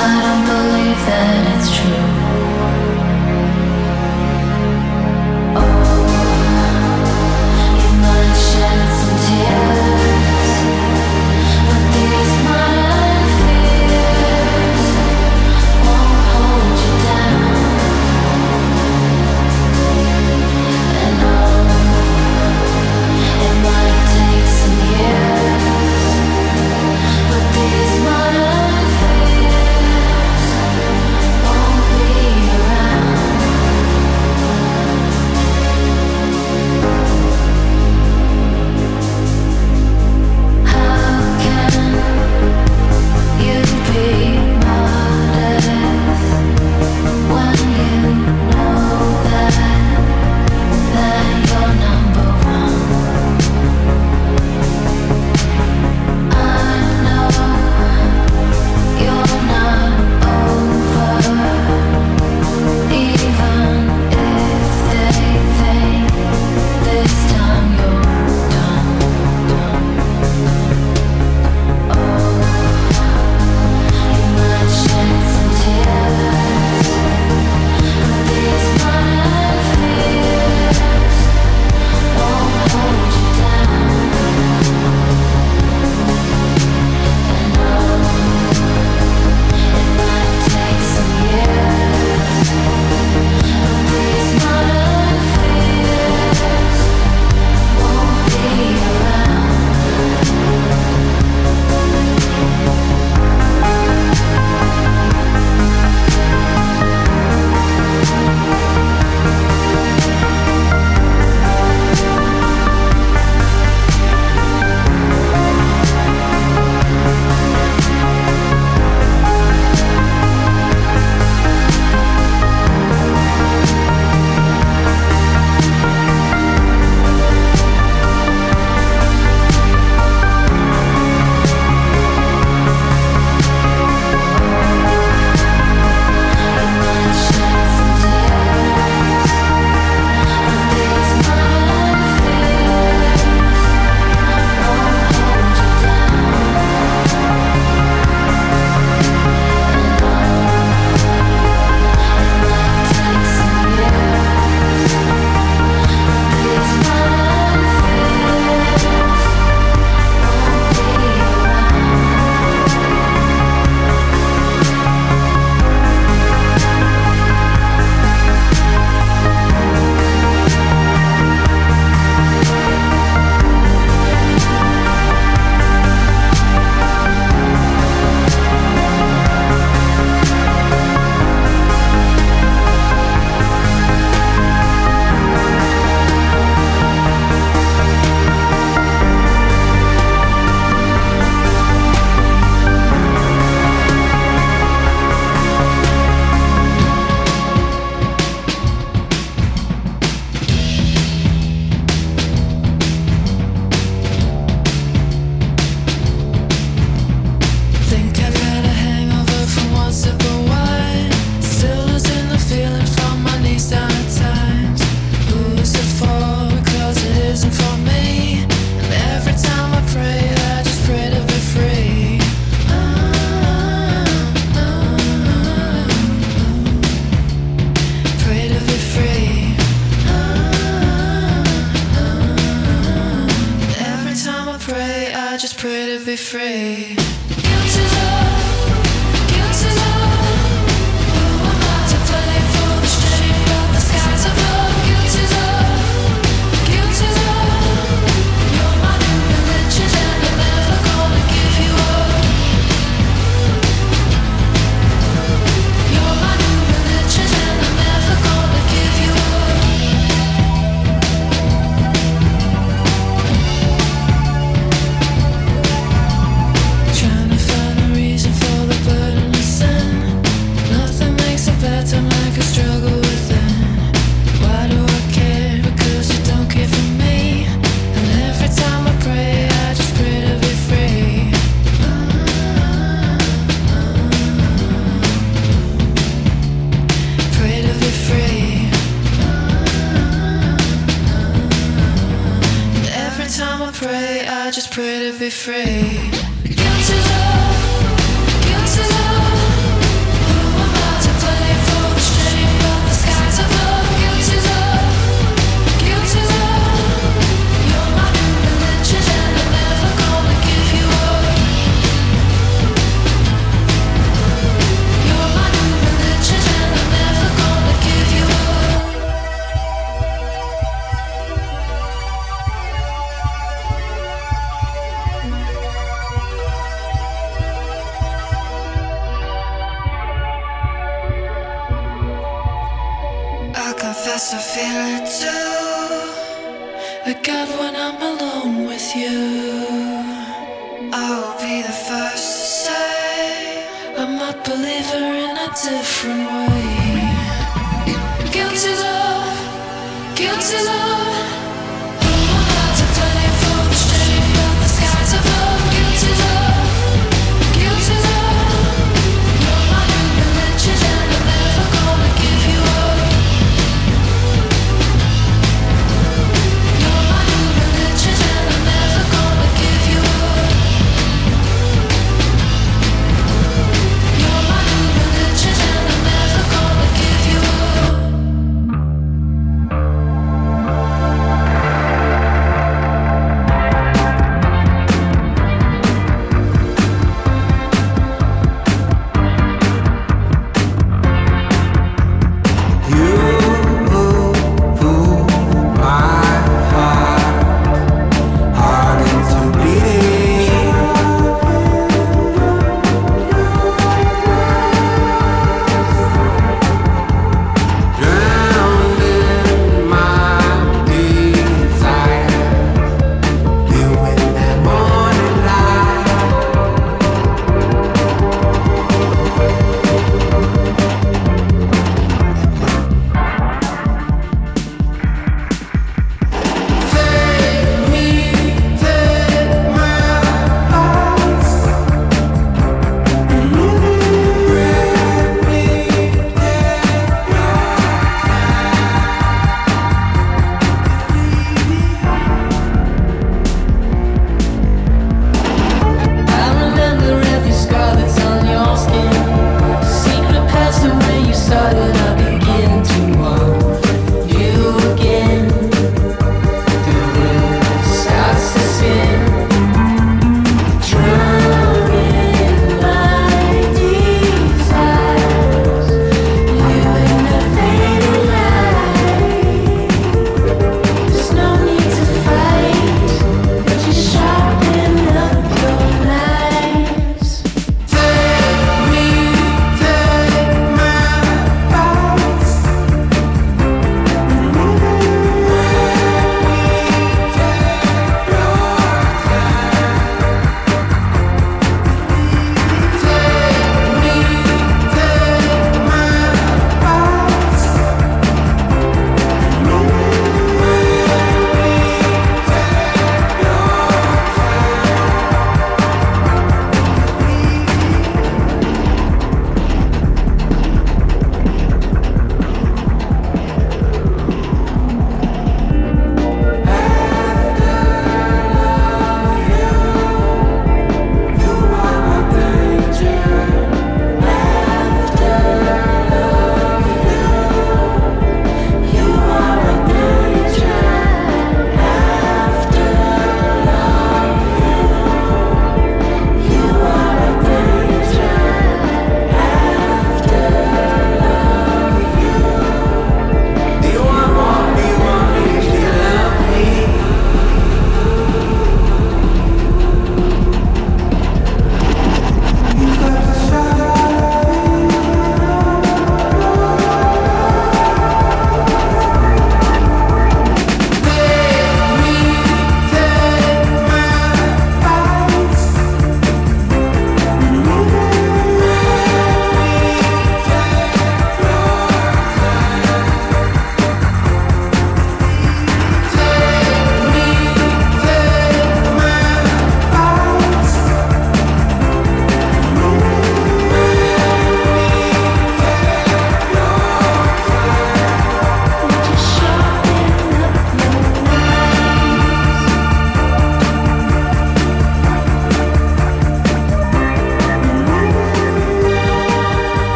I 0.00 0.20
don't 0.22 0.44
believe 0.46 1.06
that 1.06 1.47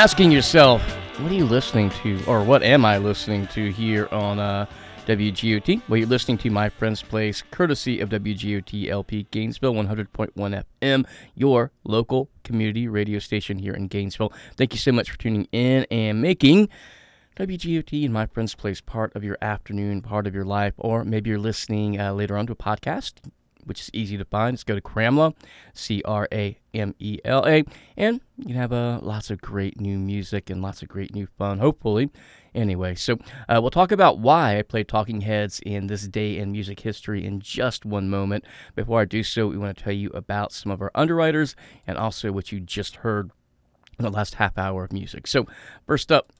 asking 0.00 0.32
yourself, 0.32 0.80
what 1.18 1.30
are 1.30 1.34
you 1.34 1.44
listening 1.44 1.90
to, 1.90 2.24
or 2.24 2.42
what 2.42 2.62
am 2.62 2.86
I 2.86 2.96
listening 2.96 3.46
to 3.48 3.70
here 3.70 4.08
on 4.10 4.38
uh, 4.38 4.64
WGOT? 5.04 5.82
Well, 5.90 5.98
you're 5.98 6.08
listening 6.08 6.38
to 6.38 6.48
My 6.48 6.70
Friend's 6.70 7.02
Place, 7.02 7.42
courtesy 7.50 8.00
of 8.00 8.08
WGOT 8.08 8.88
LP 8.88 9.26
Gainesville 9.30 9.74
100.1 9.74 10.64
FM, 10.80 11.06
your 11.34 11.70
local 11.84 12.30
community 12.44 12.88
radio 12.88 13.18
station 13.18 13.58
here 13.58 13.74
in 13.74 13.88
Gainesville. 13.88 14.32
Thank 14.56 14.72
you 14.72 14.78
so 14.78 14.90
much 14.90 15.10
for 15.10 15.18
tuning 15.18 15.46
in 15.52 15.84
and 15.90 16.22
making 16.22 16.70
WGOT 17.36 18.02
and 18.02 18.14
My 18.14 18.24
Friend's 18.24 18.54
Place 18.54 18.80
part 18.80 19.14
of 19.14 19.22
your 19.22 19.36
afternoon, 19.42 20.00
part 20.00 20.26
of 20.26 20.34
your 20.34 20.46
life, 20.46 20.72
or 20.78 21.04
maybe 21.04 21.28
you're 21.28 21.38
listening 21.38 22.00
uh, 22.00 22.14
later 22.14 22.38
on 22.38 22.46
to 22.46 22.54
a 22.54 22.56
podcast 22.56 23.29
which 23.70 23.82
is 23.82 23.90
easy 23.92 24.18
to 24.18 24.24
find. 24.24 24.56
Just 24.56 24.66
go 24.66 24.74
to 24.74 24.80
Cramela, 24.80 25.32
C 25.74 26.02
R 26.04 26.26
A 26.32 26.58
M 26.74 26.92
E 26.98 27.20
L 27.24 27.46
A, 27.46 27.62
and 27.96 28.20
you 28.36 28.46
can 28.46 28.56
have 28.56 28.72
uh, 28.72 28.98
lots 29.00 29.30
of 29.30 29.40
great 29.40 29.80
new 29.80 29.96
music 29.96 30.50
and 30.50 30.60
lots 30.60 30.82
of 30.82 30.88
great 30.88 31.14
new 31.14 31.28
fun, 31.38 31.60
hopefully. 31.60 32.10
Anyway, 32.52 32.96
so 32.96 33.16
uh, 33.48 33.60
we'll 33.60 33.70
talk 33.70 33.92
about 33.92 34.18
why 34.18 34.58
I 34.58 34.62
played 34.62 34.88
Talking 34.88 35.20
Heads 35.20 35.60
in 35.64 35.86
this 35.86 36.08
day 36.08 36.36
in 36.36 36.50
music 36.50 36.80
history 36.80 37.24
in 37.24 37.38
just 37.38 37.86
one 37.86 38.10
moment. 38.10 38.44
Before 38.74 39.02
I 39.02 39.04
do 39.04 39.22
so, 39.22 39.46
we 39.46 39.56
want 39.56 39.78
to 39.78 39.84
tell 39.84 39.92
you 39.92 40.10
about 40.14 40.50
some 40.50 40.72
of 40.72 40.82
our 40.82 40.90
underwriters 40.96 41.54
and 41.86 41.96
also 41.96 42.32
what 42.32 42.50
you 42.50 42.58
just 42.58 42.96
heard 42.96 43.30
in 44.00 44.04
the 44.04 44.10
last 44.10 44.34
half 44.34 44.58
hour 44.58 44.82
of 44.82 44.92
music. 44.92 45.28
So, 45.28 45.46
first 45.86 46.10
up, 46.10 46.32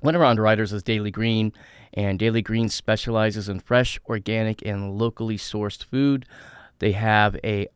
one 0.00 0.14
of 0.14 0.20
our 0.20 0.26
underwriters 0.26 0.72
is 0.72 0.82
Daily 0.82 1.10
Green, 1.10 1.52
and 1.94 2.18
Daily 2.18 2.42
Green 2.42 2.68
specializes 2.68 3.48
in 3.48 3.60
fresh, 3.60 3.98
organic, 4.06 4.64
and 4.64 4.98
locally 4.98 5.38
sourced 5.38 5.84
food. 5.84 6.26
They 6.78 6.92
have 6.92 7.36
a 7.42 7.68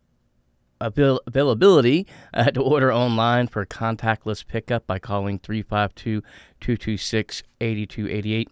avail- 0.80 1.20
availability 1.26 2.06
uh, 2.34 2.50
to 2.50 2.62
order 2.62 2.92
online 2.92 3.46
for 3.46 3.64
contactless 3.64 4.46
pickup 4.46 4.86
by 4.86 4.98
calling 4.98 5.38
352 5.38 6.20
226 6.60 7.42
8288. 7.60 8.48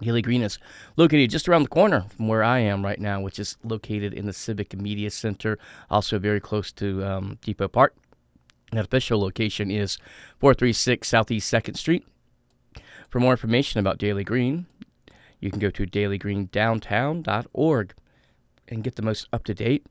Daily 0.00 0.22
Green 0.22 0.42
is 0.42 0.58
located 0.96 1.30
just 1.30 1.48
around 1.48 1.64
the 1.64 1.68
corner 1.68 2.06
from 2.16 2.28
where 2.28 2.44
I 2.44 2.60
am 2.60 2.84
right 2.84 3.00
now, 3.00 3.20
which 3.20 3.38
is 3.38 3.56
located 3.64 4.14
in 4.14 4.26
the 4.26 4.32
Civic 4.32 4.76
Media 4.76 5.10
Center, 5.10 5.58
also 5.90 6.18
very 6.20 6.40
close 6.40 6.70
to 6.72 7.04
um, 7.04 7.38
Depot 7.42 7.68
Park. 7.68 7.94
That 8.70 8.84
official 8.84 9.20
location 9.20 9.70
is 9.70 9.98
436 10.38 11.08
Southeast 11.08 11.52
2nd 11.52 11.76
Street. 11.76 12.06
For 13.08 13.20
more 13.20 13.32
information 13.32 13.80
about 13.80 13.98
Daily 13.98 14.24
Green, 14.24 14.66
you 15.40 15.50
can 15.50 15.58
go 15.58 15.70
to 15.70 15.86
dailygreendowntown.org 15.86 17.94
and 18.68 18.84
get 18.84 18.96
the 18.96 19.02
most 19.02 19.28
up 19.32 19.44
to 19.44 19.54
date 19.54 19.86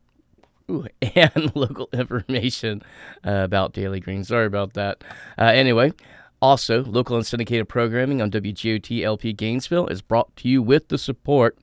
and 0.68 1.56
local 1.56 1.90
information 1.94 2.84
uh, 3.26 3.32
about 3.32 3.74
Daily 3.74 4.00
Green. 4.00 4.24
Sorry 4.24 4.46
about 4.46 4.74
that. 4.74 5.04
Uh, 5.38 5.46
anyway, 5.46 5.94
also, 6.42 6.84
local 6.84 7.16
and 7.16 7.26
syndicated 7.26 7.68
programming 7.68 8.22
on 8.22 8.30
WGOT 8.30 9.04
LP 9.04 9.34
Gainesville 9.34 9.88
is 9.88 10.04
brought 10.04 10.36
to 10.38 10.48
you 10.48 10.62
with 10.62 10.90
the 10.90 11.00
support 11.00 11.58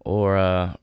Or 0.00 0.36
uh, 0.36 0.74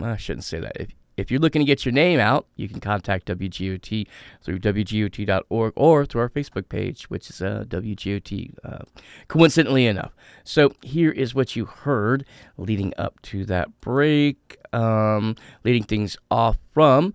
I 0.00 0.16
shouldn't 0.16 0.44
say 0.44 0.60
that. 0.60 0.72
If 0.76 0.88
if 1.16 1.30
you're 1.30 1.40
looking 1.40 1.60
to 1.60 1.66
get 1.66 1.84
your 1.84 1.92
name 1.92 2.18
out, 2.18 2.46
you 2.56 2.68
can 2.68 2.80
contact 2.80 3.26
WGOT 3.26 4.06
through 4.42 4.58
WGOT.org 4.58 5.72
or 5.76 6.06
through 6.06 6.20
our 6.20 6.28
Facebook 6.28 6.68
page, 6.68 7.04
which 7.10 7.30
is 7.30 7.42
uh, 7.42 7.64
WGOT, 7.68 8.54
uh, 8.64 8.84
coincidentally 9.28 9.86
enough. 9.86 10.12
So 10.44 10.74
here 10.82 11.10
is 11.10 11.34
what 11.34 11.54
you 11.56 11.66
heard 11.66 12.24
leading 12.56 12.92
up 12.96 13.20
to 13.22 13.44
that 13.46 13.80
break, 13.80 14.58
um, 14.72 15.36
leading 15.64 15.84
things 15.84 16.16
off 16.30 16.58
from 16.72 17.14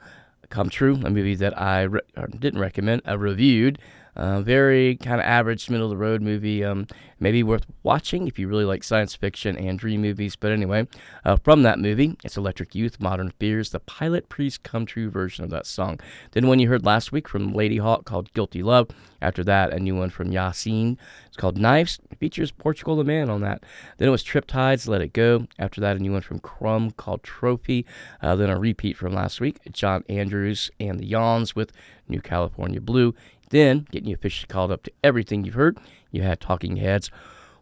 Come 0.50 0.70
True, 0.70 0.96
a 1.04 1.10
movie 1.10 1.36
that 1.36 1.60
I 1.60 1.84
re- 1.84 2.02
didn't 2.40 2.60
recommend, 2.60 3.02
I 3.06 3.14
reviewed. 3.14 3.80
Uh, 4.18 4.42
very 4.42 4.96
kind 4.98 5.22
of 5.22 5.28
average, 5.28 5.70
middle 5.70 5.86
of 5.86 5.92
the 5.92 5.98
road 5.98 6.24
movie. 6.24 6.66
Um, 6.66 6.88
maybe 7.20 7.44
worth 7.44 7.66
watching 7.84 8.28
if 8.28 8.38
you 8.38 8.48
really 8.48 8.66
like 8.66 8.84
science 8.84 9.16
fiction 9.16 9.56
and 9.58 9.78
dream 9.78 10.02
movies. 10.02 10.36
But 10.36 10.52
anyway, 10.52 10.88
uh, 11.24 11.38
from 11.38 11.64
that 11.64 11.80
movie, 11.80 12.18
it's 12.24 12.36
Electric 12.36 12.76
Youth, 12.76 13.00
Modern 13.00 13.32
Fears, 13.40 13.70
the 13.70 13.80
Pilotpriest 13.80 14.64
Come 14.64 14.86
True 14.86 15.10
version 15.10 15.44
of 15.44 15.50
that 15.52 15.68
song. 15.68 16.00
Then 16.32 16.48
one 16.48 16.60
you 16.60 16.68
heard 16.68 16.86
last 16.86 17.12
week 17.12 17.28
from 17.28 17.54
Ladyhawke 17.54 18.06
called 18.06 18.34
Guilty 18.34 18.64
Love. 18.64 18.90
After 19.22 19.44
that, 19.44 19.74
a 19.74 19.80
new 19.80 19.96
one 19.96 20.10
from 20.10 20.32
Yasin. 20.32 20.98
It's 21.28 21.38
called 21.38 21.58
Knives. 21.58 22.00
It 22.12 22.20
features 22.20 22.52
Portugal 22.52 22.96
the 22.96 23.04
Man 23.04 23.30
on 23.30 23.42
that. 23.42 23.64
Then 23.98 24.08
it 24.08 24.12
was 24.12 24.24
Triptides, 24.24 24.88
Let 24.88 25.02
It 25.02 25.14
Go. 25.14 25.48
After 25.58 25.82
that, 25.82 25.96
a 25.96 26.00
new 26.00 26.12
one 26.12 26.22
from 26.22 26.40
Crumb 26.40 26.92
called 26.92 27.24
Trophy. 27.24 27.86
Uh, 28.22 28.36
then 28.36 28.50
a 28.50 28.60
repeat 28.60 28.98
from 28.98 29.14
last 29.14 29.40
week, 29.40 29.60
John 29.72 30.04
Andrews 30.10 30.70
and 30.80 31.00
the 31.00 31.06
Yawns 31.06 31.56
with 31.56 31.72
New 32.08 32.22
California 32.22 32.80
Blue. 32.80 33.16
Then, 33.50 33.88
getting 33.92 34.10
you 34.10 34.16
officially 34.16 34.48
called 34.48 34.72
up 34.72 34.84
to 34.84 34.92
everything 35.04 35.44
you've 35.44 35.56
heard, 35.56 35.78
you 36.12 36.24
had 36.24 36.40
Talking 36.40 36.78
Heads 36.78 37.10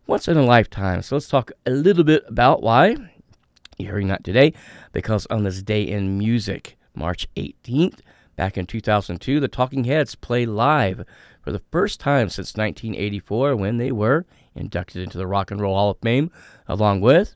once 0.07 0.27
in 0.27 0.37
a 0.37 0.43
lifetime. 0.43 1.01
So 1.01 1.15
let's 1.15 1.27
talk 1.27 1.51
a 1.65 1.71
little 1.71 2.03
bit 2.03 2.23
about 2.27 2.63
why 2.63 2.95
you're 3.77 3.91
hearing 3.91 4.07
that 4.07 4.23
today. 4.23 4.53
Because 4.91 5.25
on 5.27 5.43
this 5.43 5.61
day 5.61 5.83
in 5.83 6.17
music, 6.17 6.77
March 6.95 7.27
18th, 7.35 7.99
back 8.35 8.57
in 8.57 8.65
2002, 8.65 9.39
the 9.39 9.47
Talking 9.47 9.83
Heads 9.83 10.15
play 10.15 10.45
live 10.45 11.05
for 11.41 11.51
the 11.51 11.61
first 11.71 11.99
time 11.99 12.29
since 12.29 12.55
1984 12.55 13.55
when 13.55 13.77
they 13.77 13.91
were 13.91 14.25
inducted 14.55 15.03
into 15.03 15.17
the 15.17 15.27
Rock 15.27 15.51
and 15.51 15.61
Roll 15.61 15.75
Hall 15.75 15.91
of 15.91 15.99
Fame, 16.01 16.31
along 16.67 17.01
with 17.01 17.35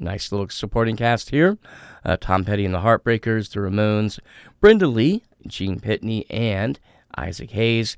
nice 0.00 0.30
little 0.30 0.48
supporting 0.48 0.96
cast 0.96 1.30
here 1.30 1.58
uh, 2.04 2.16
Tom 2.20 2.44
Petty 2.44 2.64
and 2.64 2.74
the 2.74 2.80
Heartbreakers, 2.80 3.52
the 3.52 3.60
Ramones, 3.60 4.18
Brenda 4.60 4.86
Lee, 4.86 5.24
Gene 5.46 5.80
Pitney, 5.80 6.24
and 6.30 6.78
Isaac 7.16 7.50
Hayes. 7.50 7.96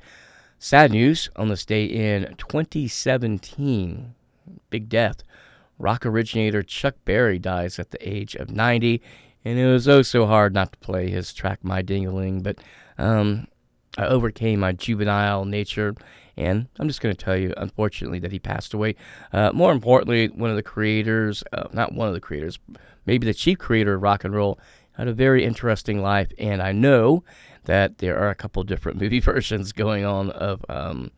Sad 0.59 0.93
news 0.93 1.31
on 1.37 1.49
this 1.49 1.65
day 1.65 1.85
in 1.85 2.35
2017. 2.37 4.15
Big 4.69 4.89
death. 4.89 5.23
Rock 5.79 6.05
originator 6.05 6.63
Chuck 6.63 6.97
Berry 7.07 7.39
dies 7.39 7.79
at 7.79 7.91
the 7.91 8.09
age 8.09 8.35
of 8.35 8.51
90, 8.51 9.01
and 9.45 9.59
it 9.59 9.67
was 9.67 9.89
oh 9.89 10.03
so 10.03 10.27
hard 10.27 10.53
not 10.53 10.73
to 10.73 10.79
play 10.79 11.09
his 11.09 11.33
track 11.33 11.61
My 11.63 11.83
Dingaling, 11.83 12.43
but 12.43 12.59
um, 12.99 13.47
I 13.97 14.07
overcame 14.07 14.61
my 14.61 14.73
juvenile 14.73 15.47
nature, 15.47 15.95
and 16.37 16.69
I'm 16.79 16.87
just 16.87 17.01
going 17.01 17.15
to 17.15 17.25
tell 17.25 17.37
you, 17.37 17.55
unfortunately, 17.57 18.19
that 18.19 18.33
he 18.33 18.39
passed 18.39 18.75
away. 18.75 18.97
Uh, 19.33 19.53
more 19.53 19.73
importantly, 19.73 20.29
one 20.29 20.51
of 20.51 20.57
the 20.57 20.63
creators, 20.63 21.43
uh, 21.53 21.69
not 21.73 21.95
one 21.95 22.09
of 22.09 22.15
the 22.15 22.21
creators, 22.21 22.59
maybe 23.07 23.27
the 23.27 23.35
chief 23.35 23.59
creator 23.59 23.95
of 23.95 24.03
rock 24.03 24.25
and 24.25 24.35
roll, 24.35 24.59
had 24.93 25.09
a 25.09 25.15
very 25.15 25.45
interesting 25.45 26.03
life, 26.03 26.31
and 26.39 26.61
I 26.61 26.73
know 26.73 27.25
that 27.71 27.99
there 27.99 28.19
are 28.19 28.31
a 28.31 28.35
couple 28.35 28.65
different 28.65 29.01
movie 29.01 29.21
versions 29.33 29.71
going 29.71 30.05
on 30.05 30.31
of 30.31 30.65
um, 30.69 31.13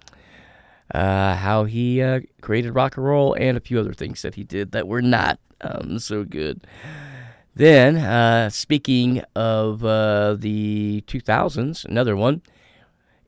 uh, 0.95 1.35
how 1.37 1.65
he 1.65 2.03
uh, 2.03 2.21
created 2.43 2.75
rock 2.75 2.99
and 2.99 3.07
roll 3.07 3.33
and 3.33 3.57
a 3.57 3.61
few 3.61 3.81
other 3.81 3.95
things 3.95 4.21
that 4.21 4.35
he 4.35 4.45
did 4.45 4.73
that 4.73 4.87
were 4.87 5.01
not 5.01 5.39
um, 5.63 5.99
so 5.99 6.25
good. 6.25 6.67
Then, 7.55 7.97
uh, 7.97 8.51
speaking 8.51 9.23
of 9.35 9.83
uh, 9.83 10.35
the 10.39 11.03
2000s, 11.07 11.87
another 11.87 12.17
one. 12.17 12.43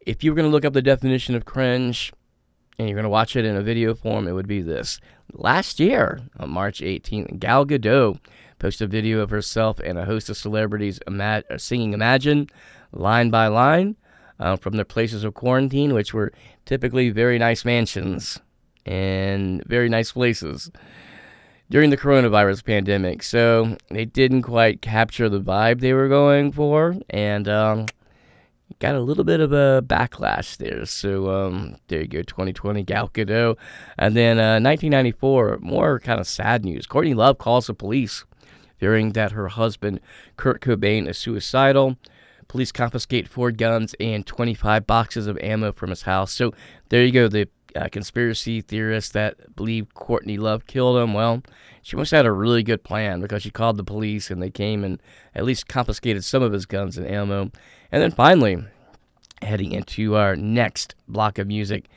If 0.00 0.22
you 0.22 0.30
were 0.30 0.36
going 0.36 0.48
to 0.48 0.52
look 0.52 0.66
up 0.66 0.74
the 0.74 0.82
definition 0.82 1.34
of 1.34 1.46
cringe 1.46 2.12
and 2.78 2.86
you're 2.88 2.96
going 2.96 3.04
to 3.04 3.08
watch 3.08 3.36
it 3.36 3.46
in 3.46 3.56
a 3.56 3.62
video 3.62 3.94
form, 3.94 4.28
it 4.28 4.32
would 4.32 4.46
be 4.46 4.60
this. 4.60 5.00
Last 5.32 5.80
year, 5.80 6.20
on 6.38 6.50
March 6.50 6.80
18th, 6.80 7.38
Gal 7.38 7.64
Gadot 7.64 8.18
posted 8.64 8.88
a 8.88 8.90
video 8.90 9.20
of 9.20 9.28
herself 9.28 9.78
and 9.80 9.98
a 9.98 10.06
host 10.06 10.30
of 10.30 10.38
celebrities 10.38 10.98
ima- 11.06 11.42
singing 11.58 11.92
Imagine 11.92 12.48
line 12.92 13.28
by 13.28 13.46
line 13.46 13.94
uh, 14.40 14.56
from 14.56 14.76
their 14.76 14.86
places 14.86 15.22
of 15.22 15.34
quarantine, 15.34 15.92
which 15.92 16.14
were 16.14 16.32
typically 16.64 17.10
very 17.10 17.38
nice 17.38 17.66
mansions 17.66 18.40
and 18.86 19.62
very 19.66 19.90
nice 19.90 20.12
places 20.12 20.70
during 21.68 21.90
the 21.90 21.98
coronavirus 21.98 22.64
pandemic. 22.64 23.22
So 23.22 23.76
they 23.90 24.06
didn't 24.06 24.40
quite 24.40 24.80
capture 24.80 25.28
the 25.28 25.42
vibe 25.42 25.80
they 25.80 25.92
were 25.92 26.08
going 26.08 26.50
for. 26.50 26.96
And 27.10 27.46
um, 27.46 27.84
got 28.78 28.94
a 28.94 29.00
little 29.00 29.24
bit 29.24 29.40
of 29.40 29.52
a 29.52 29.82
backlash 29.86 30.56
there. 30.56 30.86
So 30.86 31.28
um, 31.28 31.76
there 31.88 32.00
you 32.00 32.08
go, 32.08 32.22
2020, 32.22 32.82
Gal 32.84 33.08
Gadot. 33.10 33.56
And 33.98 34.16
then 34.16 34.38
uh, 34.38 34.60
1994, 34.60 35.58
more 35.60 36.00
kind 36.00 36.18
of 36.18 36.26
sad 36.26 36.64
news. 36.64 36.86
Courtney 36.86 37.14
Love 37.14 37.38
calls 37.38 37.66
the 37.66 37.74
police, 37.74 38.24
fearing 38.78 39.12
that 39.12 39.32
her 39.32 39.48
husband, 39.48 40.00
Kurt 40.36 40.60
Cobain, 40.60 41.08
is 41.08 41.18
suicidal. 41.18 41.96
Police 42.48 42.72
confiscate 42.72 43.28
four 43.28 43.50
guns 43.50 43.94
and 43.98 44.26
25 44.26 44.86
boxes 44.86 45.26
of 45.26 45.38
ammo 45.38 45.72
from 45.72 45.90
his 45.90 46.02
house. 46.02 46.32
So 46.32 46.52
there 46.88 47.04
you 47.04 47.12
go, 47.12 47.28
the 47.28 47.48
uh, 47.74 47.88
conspiracy 47.88 48.60
theorists 48.60 49.10
that 49.12 49.56
believe 49.56 49.92
Courtney 49.94 50.38
Love 50.38 50.66
killed 50.66 50.96
him. 50.96 51.14
Well, 51.14 51.42
she 51.82 51.96
must 51.96 52.10
have 52.12 52.18
had 52.18 52.26
a 52.26 52.32
really 52.32 52.62
good 52.62 52.84
plan 52.84 53.20
because 53.20 53.42
she 53.42 53.50
called 53.50 53.76
the 53.76 53.84
police 53.84 54.30
and 54.30 54.40
they 54.42 54.50
came 54.50 54.84
and 54.84 55.02
at 55.34 55.44
least 55.44 55.68
confiscated 55.68 56.24
some 56.24 56.42
of 56.42 56.52
his 56.52 56.66
guns 56.66 56.96
and 56.96 57.06
ammo. 57.06 57.50
And 57.90 58.02
then 58.02 58.10
finally, 58.12 58.64
heading 59.42 59.72
into 59.72 60.16
our 60.16 60.36
next 60.36 60.94
block 61.08 61.38
of 61.38 61.46
music, 61.46 61.88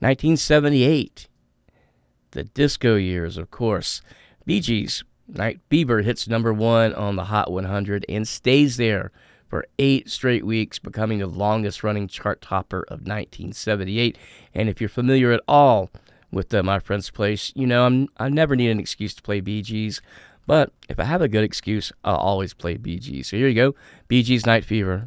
1978, 0.00 1.28
the 2.32 2.44
disco 2.44 2.96
years, 2.96 3.36
of 3.36 3.50
course. 3.50 4.02
Bee 4.44 4.60
Gees, 4.60 5.04
Night 5.28 5.60
Fever 5.68 6.02
hits 6.02 6.28
number 6.28 6.52
one 6.52 6.94
on 6.94 7.16
the 7.16 7.24
Hot 7.24 7.50
100 7.50 8.06
and 8.08 8.26
stays 8.26 8.76
there 8.76 9.10
for 9.48 9.66
eight 9.78 10.10
straight 10.10 10.44
weeks, 10.44 10.78
becoming 10.78 11.18
the 11.18 11.26
longest 11.26 11.84
running 11.84 12.08
chart 12.08 12.40
topper 12.40 12.80
of 12.82 13.00
1978. 13.00 14.18
And 14.54 14.68
if 14.68 14.80
you're 14.80 14.88
familiar 14.88 15.32
at 15.32 15.42
all 15.46 15.90
with 16.30 16.52
uh, 16.52 16.62
My 16.62 16.78
Friend's 16.78 17.10
Place, 17.10 17.52
you 17.54 17.66
know 17.66 17.86
I'm, 17.86 18.08
I 18.18 18.28
never 18.28 18.56
need 18.56 18.70
an 18.70 18.80
excuse 18.80 19.14
to 19.14 19.22
play 19.22 19.40
Bee 19.40 19.62
Gees. 19.62 20.00
But 20.46 20.72
if 20.88 21.00
I 21.00 21.04
have 21.04 21.22
a 21.22 21.28
good 21.28 21.44
excuse, 21.44 21.92
I'll 22.04 22.16
always 22.16 22.54
play 22.54 22.76
Bee 22.76 22.98
Gees. 22.98 23.28
So 23.28 23.36
here 23.36 23.48
you 23.48 23.54
go 23.54 23.74
Bee 24.08 24.22
Gees 24.22 24.46
Night 24.46 24.64
Fever. 24.64 25.06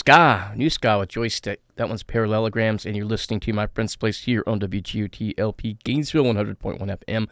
Ska, 0.00 0.52
new 0.56 0.70
ska 0.70 0.98
with 0.98 1.10
joystick. 1.10 1.60
That 1.76 1.90
one's 1.90 2.02
Parallelograms, 2.02 2.86
and 2.86 2.96
you're 2.96 3.04
listening 3.04 3.38
to 3.40 3.52
my 3.52 3.66
Friend's 3.66 3.96
Place 3.96 4.22
here 4.22 4.42
on 4.46 4.58
WGOT 4.58 5.34
LP 5.38 5.76
Gainesville 5.84 6.24
100.1 6.24 6.56
FM. 6.78 7.28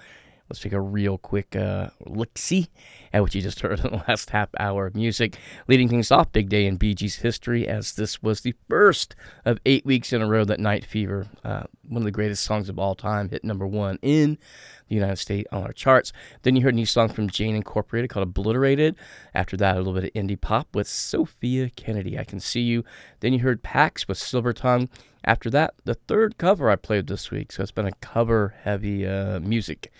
Let's 0.48 0.60
take 0.60 0.72
a 0.72 0.80
real 0.80 1.18
quick 1.18 1.54
uh, 1.54 1.90
look 2.06 2.38
see 2.38 2.68
at 3.12 3.20
what 3.20 3.34
you 3.34 3.42
just 3.42 3.60
heard 3.60 3.80
in 3.84 3.90
the 3.90 4.04
last 4.08 4.30
half 4.30 4.48
hour 4.58 4.86
of 4.86 4.94
music. 4.94 5.36
Leading 5.66 5.88
things 5.88 6.10
off, 6.10 6.32
big 6.32 6.48
day 6.48 6.66
in 6.66 6.78
Gees 6.78 7.16
history, 7.16 7.68
as 7.68 7.94
this 7.94 8.22
was 8.22 8.40
the 8.40 8.54
first 8.68 9.14
of 9.44 9.58
eight 9.66 9.84
weeks 9.84 10.12
in 10.12 10.22
a 10.22 10.26
row 10.26 10.44
that 10.44 10.58
Night 10.58 10.86
Fever, 10.86 11.26
uh, 11.44 11.64
one 11.86 12.00
of 12.02 12.04
the 12.04 12.10
greatest 12.10 12.44
songs 12.44 12.68
of 12.70 12.78
all 12.78 12.94
time, 12.94 13.28
hit 13.28 13.44
number 13.44 13.66
one 13.66 13.98
in 14.00 14.38
the 14.88 14.94
United 14.94 15.16
States 15.16 15.48
on 15.52 15.64
our 15.64 15.72
charts. 15.72 16.12
Then 16.42 16.56
you 16.56 16.62
heard 16.62 16.74
a 16.74 16.76
new 16.76 16.86
song 16.86 17.08
from 17.10 17.28
Jane 17.28 17.54
Incorporated 17.54 18.08
called 18.08 18.28
Obliterated. 18.28 18.96
After 19.34 19.56
that, 19.58 19.76
a 19.76 19.78
little 19.78 19.92
bit 19.92 20.04
of 20.04 20.12
indie 20.14 20.40
pop 20.40 20.74
with 20.74 20.88
Sophia 20.88 21.68
Kennedy, 21.70 22.18
I 22.18 22.24
Can 22.24 22.40
See 22.40 22.62
You. 22.62 22.84
Then 23.20 23.34
you 23.34 23.40
heard 23.40 23.62
Pax 23.62 24.08
with 24.08 24.16
Silver 24.16 24.54
Tongue. 24.54 24.88
After 25.24 25.50
that, 25.50 25.74
the 25.84 25.94
third 25.94 26.38
cover 26.38 26.70
I 26.70 26.76
played 26.76 27.06
this 27.06 27.30
week. 27.30 27.52
So 27.52 27.62
it's 27.62 27.72
been 27.72 27.86
a 27.86 27.92
cover 28.00 28.54
heavy 28.62 29.06
uh, 29.06 29.40
music 29.40 29.92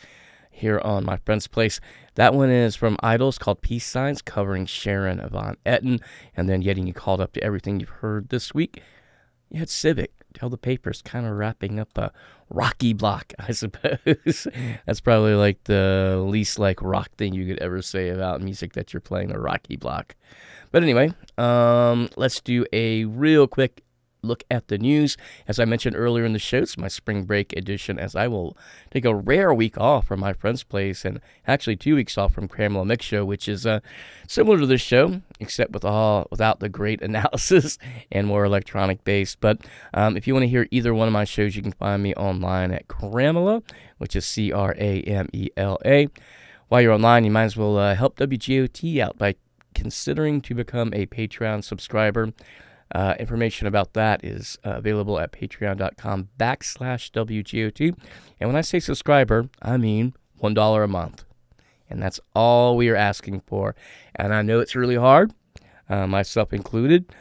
here 0.58 0.80
on 0.80 1.04
My 1.04 1.16
Friend's 1.24 1.46
Place. 1.46 1.80
That 2.14 2.34
one 2.34 2.50
is 2.50 2.76
from 2.76 2.96
IDLES 3.02 3.38
called 3.38 3.62
Peace 3.62 3.86
Signs, 3.86 4.22
covering 4.22 4.66
Sharon 4.66 5.18
Van 5.30 5.56
Etten. 5.64 6.00
And 6.36 6.48
then 6.48 6.60
getting 6.60 6.86
you 6.86 6.92
called 6.92 7.20
up 7.20 7.32
to 7.32 7.42
everything 7.42 7.80
you've 7.80 7.88
heard 7.88 8.28
this 8.28 8.54
week. 8.54 8.82
You 9.50 9.60
had 9.60 9.70
Civic, 9.70 10.12
Tell 10.34 10.50
the 10.50 10.58
Papers, 10.58 11.00
kind 11.02 11.26
of 11.26 11.32
wrapping 11.32 11.78
up 11.80 11.96
a 11.96 12.12
rocky 12.50 12.92
block, 12.92 13.32
I 13.38 13.52
suppose. 13.52 14.46
That's 14.86 15.00
probably 15.00 15.34
like 15.34 15.64
the 15.64 16.22
least 16.26 16.58
like 16.58 16.82
rock 16.82 17.10
thing 17.16 17.34
you 17.34 17.46
could 17.46 17.62
ever 17.62 17.80
say 17.82 18.10
about 18.10 18.42
music 18.42 18.74
that 18.74 18.92
you're 18.92 19.00
playing 19.00 19.30
a 19.30 19.38
rocky 19.38 19.76
block. 19.76 20.16
But 20.70 20.82
anyway, 20.82 21.12
um, 21.38 22.10
let's 22.16 22.40
do 22.40 22.66
a 22.72 23.04
real 23.06 23.46
quick 23.46 23.82
look 24.22 24.44
at 24.50 24.68
the 24.68 24.78
news. 24.78 25.16
As 25.46 25.58
I 25.58 25.64
mentioned 25.64 25.96
earlier 25.96 26.24
in 26.24 26.32
the 26.32 26.38
show, 26.38 26.58
it's 26.58 26.76
my 26.76 26.88
spring 26.88 27.24
break 27.24 27.52
edition 27.56 27.98
as 27.98 28.14
I 28.16 28.28
will 28.28 28.56
take 28.90 29.04
a 29.04 29.14
rare 29.14 29.52
week 29.52 29.78
off 29.78 30.06
from 30.06 30.20
my 30.20 30.32
friend's 30.32 30.62
place 30.62 31.04
and 31.04 31.20
actually 31.46 31.76
two 31.76 31.94
weeks 31.94 32.18
off 32.18 32.32
from 32.32 32.48
Cramela 32.48 32.86
Mix 32.86 33.04
Show, 33.04 33.24
which 33.24 33.48
is 33.48 33.66
uh, 33.66 33.80
similar 34.26 34.58
to 34.58 34.66
this 34.66 34.80
show, 34.80 35.20
except 35.40 35.72
with 35.72 35.84
all 35.84 36.26
without 36.30 36.60
the 36.60 36.68
great 36.68 37.02
analysis 37.08 37.78
and 38.10 38.26
more 38.26 38.44
electronic 38.44 39.04
based. 39.04 39.40
But 39.40 39.60
um, 39.94 40.16
if 40.16 40.26
you 40.26 40.34
want 40.34 40.44
to 40.44 40.48
hear 40.48 40.66
either 40.70 40.94
one 40.94 41.08
of 41.08 41.12
my 41.12 41.24
shows, 41.24 41.56
you 41.56 41.62
can 41.62 41.72
find 41.72 42.02
me 42.02 42.14
online 42.14 42.72
at 42.72 42.88
Cramela, 42.88 43.62
which 43.98 44.16
is 44.16 44.26
C 44.26 44.52
R 44.52 44.74
A 44.78 45.02
M 45.02 45.28
E 45.32 45.48
L 45.56 45.78
A. 45.84 46.08
While 46.68 46.82
you're 46.82 46.92
online, 46.92 47.24
you 47.24 47.30
might 47.30 47.44
as 47.44 47.56
well 47.56 47.78
uh, 47.78 47.94
help 47.94 48.18
WGOT 48.18 49.00
out 49.00 49.16
by 49.16 49.36
considering 49.74 50.40
to 50.42 50.54
become 50.54 50.92
a 50.92 51.06
Patreon 51.06 51.64
subscriber. 51.64 52.32
Uh, 52.94 53.14
information 53.18 53.66
about 53.66 53.92
that 53.92 54.24
is 54.24 54.58
uh, 54.64 54.70
available 54.70 55.18
at 55.18 55.32
patreon.com 55.32 56.28
backslash 56.38 57.10
WGOT. 57.10 57.94
And 58.40 58.48
when 58.48 58.56
I 58.56 58.62
say 58.62 58.80
subscriber, 58.80 59.48
I 59.60 59.76
mean 59.76 60.14
$1 60.42 60.84
a 60.84 60.86
month. 60.86 61.24
And 61.90 62.02
that's 62.02 62.20
all 62.34 62.76
we 62.76 62.88
are 62.88 62.96
asking 62.96 63.40
for. 63.46 63.74
And 64.14 64.34
I 64.34 64.42
know 64.42 64.60
it's 64.60 64.76
really 64.76 64.96
hard, 64.96 65.32
uh, 65.88 66.06
myself 66.06 66.52
included, 66.52 67.14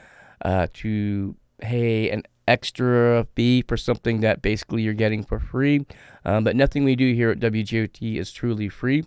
uh, 0.43 0.67
to 0.73 1.35
pay 1.59 2.09
an 2.09 2.23
extra 2.47 3.27
fee 3.35 3.63
for 3.67 3.75
something 3.75 4.21
that 4.21 4.41
basically 4.41 4.81
you're 4.81 4.93
getting 4.93 5.23
for 5.23 5.39
free. 5.39 5.85
Um, 6.23 6.43
but 6.43 6.55
nothing 6.55 6.83
we 6.83 6.95
do 6.95 7.13
here 7.13 7.31
at 7.31 7.39
WGOT 7.39 8.17
is 8.17 8.31
truly 8.31 8.69
free 8.69 9.03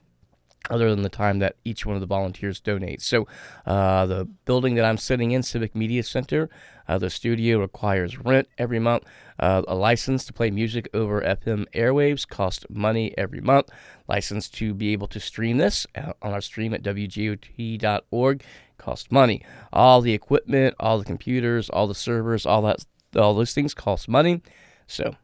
other 0.68 0.90
than 0.90 1.02
the 1.02 1.08
time 1.08 1.38
that 1.38 1.56
each 1.64 1.86
one 1.86 1.94
of 1.94 2.00
the 2.00 2.06
volunteers 2.06 2.60
donates. 2.60 3.02
So, 3.02 3.26
uh, 3.64 4.04
the 4.06 4.26
building 4.44 4.74
that 4.74 4.84
I'm 4.84 4.98
sitting 4.98 5.30
in, 5.30 5.42
Civic 5.42 5.74
Media 5.74 6.02
Center, 6.02 6.50
uh, 6.86 6.98
the 6.98 7.08
studio 7.08 7.60
requires 7.60 8.18
rent 8.18 8.48
every 8.58 8.78
month. 8.78 9.04
Uh, 9.38 9.62
a 9.66 9.74
license 9.74 10.24
to 10.26 10.32
play 10.32 10.50
music 10.50 10.88
over 10.92 11.22
FM 11.22 11.66
airwaves 11.72 12.28
costs 12.28 12.66
money 12.68 13.14
every 13.16 13.40
month. 13.40 13.70
License 14.06 14.48
to 14.50 14.74
be 14.74 14.92
able 14.92 15.06
to 15.08 15.20
stream 15.20 15.56
this 15.56 15.86
uh, 15.94 16.12
on 16.20 16.32
our 16.32 16.42
stream 16.42 16.74
at 16.74 16.82
WGOT.org 16.82 18.44
costs 18.76 19.10
money. 19.10 19.44
All 19.72 20.00
the 20.00 20.12
equipment, 20.12 20.74
all 20.78 20.98
the 20.98 21.04
computers, 21.04 21.70
all 21.70 21.86
the 21.86 21.94
servers, 21.94 22.44
all 22.44 22.62
that, 22.62 22.84
all 23.16 23.34
those 23.34 23.54
things 23.54 23.72
cost 23.72 24.08
money. 24.08 24.42
So, 24.86 25.16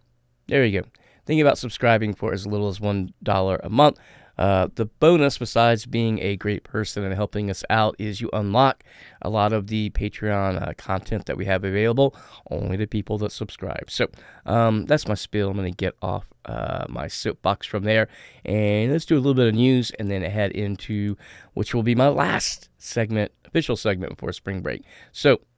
there 0.46 0.64
you 0.64 0.80
go. 0.80 0.88
Think 1.26 1.40
about 1.40 1.58
subscribing 1.58 2.14
for 2.14 2.32
as 2.32 2.46
little 2.46 2.68
as 2.68 2.80
one 2.80 3.12
dollar 3.22 3.60
a 3.62 3.68
month. 3.68 3.98
Uh, 4.38 4.68
the 4.74 4.86
bonus, 4.86 5.38
besides 5.38 5.86
being 5.86 6.20
a 6.20 6.36
great 6.36 6.62
person 6.62 7.04
and 7.04 7.14
helping 7.14 7.50
us 7.50 7.64
out, 7.70 7.96
is 7.98 8.20
you 8.20 8.28
unlock 8.32 8.84
a 9.22 9.30
lot 9.30 9.52
of 9.52 9.68
the 9.68 9.90
Patreon 9.90 10.60
uh, 10.60 10.72
content 10.76 11.26
that 11.26 11.36
we 11.36 11.46
have 11.46 11.64
available 11.64 12.14
only 12.50 12.76
to 12.76 12.86
people 12.86 13.18
that 13.18 13.32
subscribe. 13.32 13.90
So 13.90 14.08
um, 14.44 14.84
that's 14.86 15.08
my 15.08 15.14
spiel. 15.14 15.50
I'm 15.50 15.56
going 15.56 15.72
to 15.72 15.76
get 15.76 15.94
off 16.02 16.26
uh, 16.44 16.84
my 16.88 17.08
soapbox 17.08 17.66
from 17.66 17.84
there 17.84 18.08
and 18.44 18.92
let's 18.92 19.04
do 19.04 19.16
a 19.16 19.18
little 19.18 19.34
bit 19.34 19.48
of 19.48 19.54
news 19.54 19.90
and 19.98 20.10
then 20.10 20.22
head 20.22 20.52
into 20.52 21.16
which 21.54 21.74
will 21.74 21.82
be 21.82 21.94
my 21.94 22.08
last 22.08 22.68
segment, 22.78 23.32
official 23.44 23.76
segment 23.76 24.10
before 24.10 24.32
spring 24.32 24.60
break. 24.60 24.84
So. 25.12 25.40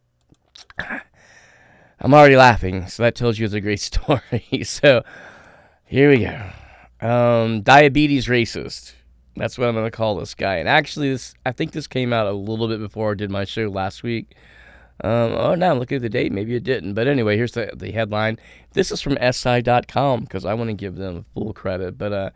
I'm 2.01 2.15
already 2.15 2.37
laughing, 2.37 2.87
so 2.87 3.03
that 3.03 3.17
tells 3.17 3.41
you 3.41 3.45
it's 3.45 3.55
a 3.55 3.61
great 3.61 3.81
story. 3.81 4.63
so, 4.63 5.03
here 5.85 6.11
we 6.11 6.19
go 6.19 6.53
um, 7.01 7.63
diabetes 7.63 8.27
racist. 8.27 8.95
That's 9.37 9.57
what 9.57 9.69
I'm 9.69 9.75
to 9.77 9.91
call 9.91 10.17
this 10.17 10.35
guy. 10.35 10.57
And 10.57 10.69
actually, 10.69 11.11
this 11.11 11.35
I 11.47 11.53
think 11.53 11.73
this 11.73 11.87
came 11.87 12.13
out 12.13 12.27
a 12.27 12.33
little 12.33 12.69
bit 12.69 12.81
before 12.81 13.13
I 13.13 13.15
did 13.15 13.31
my 13.31 13.45
show 13.45 13.69
last 13.69 14.03
week. 14.03 14.35
Um, 15.05 15.33
oh, 15.33 15.55
now 15.55 15.75
looking 15.75 15.97
at 15.97 16.03
the 16.03 16.09
date. 16.09 16.33
Maybe 16.33 16.57
it 16.57 16.65
didn't. 16.65 16.95
But 16.95 17.07
anyway, 17.07 17.37
here's 17.37 17.53
the, 17.53 17.71
the 17.75 17.93
headline. 17.93 18.39
This 18.73 18.91
is 18.91 19.01
from 19.01 19.17
SI.com 19.21 20.23
because 20.23 20.45
I 20.45 20.55
want 20.55 20.71
to 20.71 20.75
give 20.75 20.97
them 20.97 21.25
full 21.35 21.53
credit. 21.53 21.97
But 21.97 22.13
uh, 22.13 22.31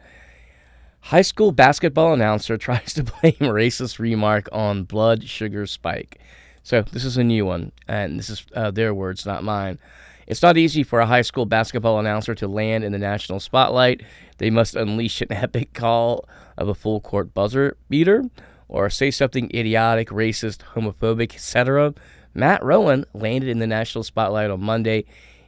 high 1.01 1.23
school 1.23 1.51
basketball 1.51 2.13
announcer 2.13 2.57
tries 2.59 2.95
to 2.95 3.03
blame 3.03 3.35
racist 3.35 3.99
remark 3.99 4.49
on 4.53 4.85
blood 4.85 5.25
sugar 5.29 5.67
spike. 5.67 6.21
So 6.63 6.83
this 6.83 7.05
is 7.05 7.17
a 7.17 7.25
new 7.25 7.45
one, 7.45 7.73
and 7.89 8.21
this 8.21 8.31
is 8.31 8.47
uh, 8.55 8.71
their 8.71 8.95
words, 8.95 9.27
not 9.27 9.43
mine. 9.43 9.81
It's 10.27 10.43
not 10.43 10.57
easy 10.57 10.83
for 10.83 11.01
a 11.01 11.07
high 11.07 11.23
school 11.23 11.47
basketball 11.47 11.99
announcer 11.99 12.35
to 12.37 12.49
land 12.49 12.85
in 12.85 12.93
the 12.93 12.99
national 12.99 13.41
spotlight. 13.41 14.03
They 14.39 14.51
must 14.51 14.77
unleash 14.77 15.21
an 15.21 15.31
epic 15.33 15.73
call 15.73 16.29
of 16.57 16.69
a 16.69 16.75
full 16.75 17.01
court 17.01 17.35
buzzer 17.35 17.77
beater 17.89 18.25
or 18.69 18.89
say 18.89 19.11
something 19.11 19.51
idiotic, 19.55 20.09
racist, 20.09 20.61
homophobic, 20.75 21.35
etc. 21.35 21.95
Matt 22.35 22.65
Rowan 22.65 23.05
landed 23.13 23.51
in 23.51 23.59
the 23.59 23.67
national 23.67 24.05
spotlight 24.05 24.51
on 24.51 24.63
Monday. 24.63 25.05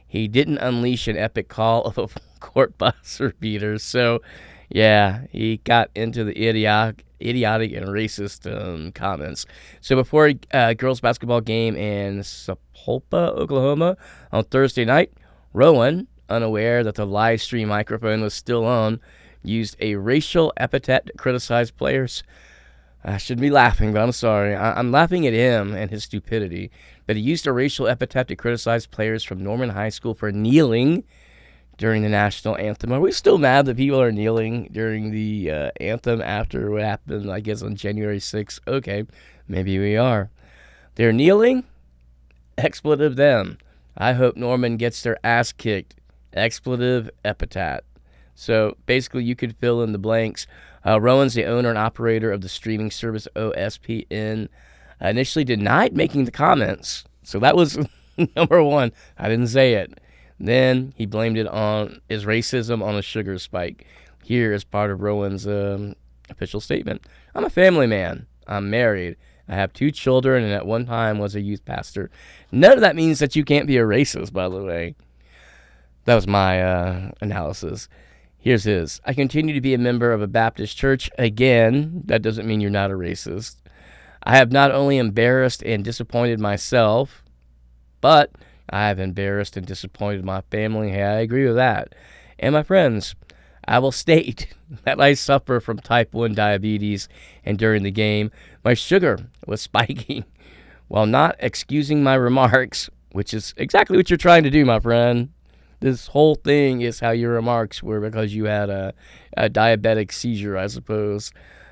He 0.07 0.27
didn't 0.27 0.59
unleash 0.59 1.07
an 1.07 1.17
epic 1.17 1.47
call 1.47 1.83
of 1.83 1.97
a 1.97 2.07
full 2.07 2.21
court 2.39 2.77
buzzer 2.77 3.33
beater. 3.39 3.79
So, 3.79 4.21
yeah, 4.69 5.25
he 5.31 5.57
got 5.57 5.89
into 5.95 6.23
the 6.23 6.47
idiotic, 6.47 7.05
idiotic 7.21 7.73
and 7.73 7.87
racist 7.87 8.51
um, 8.51 8.91
comments. 8.91 9.45
So 9.81 9.95
before 9.95 10.27
a 10.29 10.39
uh, 10.53 10.73
girls 10.73 10.99
basketball 11.01 11.41
game 11.41 11.75
in 11.75 12.19
Sapulpa, 12.19 13.29
Oklahoma, 13.35 13.97
on 14.31 14.43
Thursday 14.45 14.85
night, 14.85 15.11
Rowan, 15.53 16.07
unaware 16.29 16.83
that 16.83 16.95
the 16.95 17.05
live 17.05 17.41
stream 17.41 17.69
microphone 17.69 18.21
was 18.21 18.33
still 18.33 18.65
on, 18.65 18.99
used 19.43 19.75
a 19.79 19.95
racial 19.95 20.51
epithet 20.57 21.05
to 21.07 21.13
criticize 21.13 21.71
players. 21.71 22.23
I 23.03 23.17
shouldn't 23.17 23.41
be 23.41 23.51
laughing, 23.51 23.93
but 23.93 24.01
I'm 24.01 24.11
sorry. 24.11 24.55
I- 24.55 24.79
I'm 24.79 24.91
laughing 24.91 25.27
at 25.27 25.33
him 25.33 25.75
and 25.75 25.91
his 25.91 26.03
stupidity. 26.05 26.71
But 27.05 27.15
he 27.17 27.21
used 27.21 27.45
a 27.45 27.51
racial 27.53 27.87
epithet 27.87 28.27
to 28.29 28.35
criticize 28.35 28.87
players 28.87 29.23
from 29.23 29.43
Norman 29.43 29.69
High 29.69 29.89
School 29.89 30.15
for 30.15 30.31
kneeling 30.31 31.03
during 31.77 32.01
the 32.01 32.09
national 32.09 32.57
anthem. 32.57 32.91
Are 32.91 32.99
we 32.99 33.11
still 33.11 33.37
mad 33.37 33.65
that 33.65 33.77
people 33.77 34.01
are 34.01 34.11
kneeling 34.11 34.69
during 34.71 35.11
the 35.11 35.51
uh, 35.51 35.71
anthem 35.79 36.21
after 36.21 36.71
what 36.71 36.81
happened, 36.81 37.29
I 37.29 37.39
guess, 37.39 37.61
on 37.61 37.75
January 37.75 38.19
6th? 38.19 38.59
Okay, 38.67 39.05
maybe 39.47 39.77
we 39.79 39.97
are. 39.97 40.29
They're 40.95 41.13
kneeling? 41.13 41.65
Expletive 42.57 43.15
them. 43.15 43.57
I 43.97 44.13
hope 44.13 44.35
Norman 44.35 44.77
gets 44.77 45.01
their 45.03 45.17
ass 45.23 45.51
kicked. 45.51 45.95
Expletive 46.33 47.09
epithet. 47.23 47.83
So 48.35 48.77
basically, 48.85 49.23
you 49.23 49.35
could 49.35 49.55
fill 49.57 49.81
in 49.81 49.93
the 49.93 49.97
blanks. 49.97 50.47
Uh, 50.85 50.99
Rowan's 50.99 51.33
the 51.33 51.45
owner 51.45 51.69
and 51.69 51.77
operator 51.77 52.31
of 52.31 52.41
the 52.41 52.49
streaming 52.49 52.91
service 52.91 53.27
OSPN. 53.35 54.49
Uh, 55.01 55.07
initially 55.07 55.45
denied 55.45 55.95
making 55.95 56.25
the 56.25 56.31
comments. 56.31 57.05
So 57.23 57.39
that 57.39 57.55
was 57.55 57.77
number 58.35 58.61
one. 58.61 58.91
I 59.17 59.29
didn't 59.29 59.47
say 59.47 59.73
it. 59.73 59.99
Then 60.39 60.93
he 60.97 61.05
blamed 61.05 61.37
it 61.37 61.47
on 61.47 62.01
his 62.09 62.25
racism 62.25 62.83
on 62.83 62.95
a 62.95 63.01
sugar 63.01 63.39
spike. 63.39 63.85
Here 64.23 64.53
is 64.53 64.63
part 64.63 64.91
of 64.91 65.01
Rowan's 65.01 65.47
um, 65.47 65.95
official 66.29 66.59
statement 66.59 67.05
I'm 67.33 67.45
a 67.45 67.49
family 67.49 67.87
man. 67.87 68.27
I'm 68.47 68.69
married. 68.69 69.17
I 69.47 69.55
have 69.55 69.73
two 69.73 69.91
children 69.91 70.43
and 70.43 70.53
at 70.53 70.65
one 70.65 70.85
time 70.85 71.19
was 71.19 71.35
a 71.35 71.41
youth 71.41 71.63
pastor. 71.65 72.09
None 72.51 72.73
of 72.73 72.81
that 72.81 72.95
means 72.95 73.19
that 73.19 73.35
you 73.35 73.43
can't 73.45 73.67
be 73.67 73.77
a 73.77 73.83
racist, 73.83 74.33
by 74.33 74.49
the 74.49 74.63
way. 74.63 74.95
That 76.05 76.15
was 76.15 76.27
my 76.27 76.61
uh, 76.61 77.11
analysis. 77.21 77.87
Here's 78.37 78.63
his. 78.63 79.01
I 79.05 79.13
continue 79.13 79.53
to 79.55 79.61
be 79.61 79.73
a 79.73 79.79
member 79.79 80.11
of 80.11 80.21
a 80.21 80.27
Baptist 80.27 80.77
church. 80.77 81.09
Again, 81.17 82.03
that 82.05 82.21
doesn't 82.21 82.47
mean 82.47 82.61
you're 82.61 82.69
not 82.69 82.91
a 82.91 82.95
racist. 82.95 83.57
I 84.21 84.37
have 84.37 84.51
not 84.51 84.71
only 84.71 84.97
embarrassed 84.97 85.63
and 85.63 85.83
disappointed 85.83 86.39
myself, 86.39 87.23
but 88.01 88.31
I 88.69 88.87
have 88.87 88.99
embarrassed 88.99 89.57
and 89.57 89.65
disappointed 89.65 90.25
my 90.25 90.41
family. 90.51 90.91
Hey, 90.91 91.03
I 91.03 91.19
agree 91.19 91.45
with 91.45 91.55
that. 91.55 91.93
And 92.39 92.53
my 92.53 92.63
friends, 92.63 93.15
I 93.67 93.79
will 93.79 93.91
state 93.91 94.53
that 94.83 94.99
I 94.99 95.13
suffer 95.13 95.59
from 95.59 95.79
type 95.79 96.13
1 96.13 96.33
diabetes, 96.33 97.07
and 97.43 97.57
during 97.57 97.83
the 97.83 97.91
game, 97.91 98.31
my 98.63 98.73
sugar 98.73 99.19
was 99.47 99.61
spiking. 99.61 100.25
While 100.87 101.07
not 101.07 101.35
excusing 101.39 102.03
my 102.03 102.13
remarks, 102.13 102.89
which 103.11 103.33
is 103.33 103.55
exactly 103.57 103.97
what 103.97 104.09
you're 104.09 104.17
trying 104.17 104.43
to 104.43 104.51
do, 104.51 104.63
my 104.65 104.79
friend, 104.79 105.29
this 105.79 106.07
whole 106.07 106.35
thing 106.35 106.81
is 106.81 106.99
how 106.99 107.09
your 107.11 107.33
remarks 107.33 107.81
were 107.81 107.99
because 107.99 108.35
you 108.35 108.45
had 108.45 108.69
a, 108.69 108.93
a 109.35 109.49
diabetic 109.49 110.11
seizure, 110.11 110.57
I 110.57 110.67
suppose. 110.67 111.31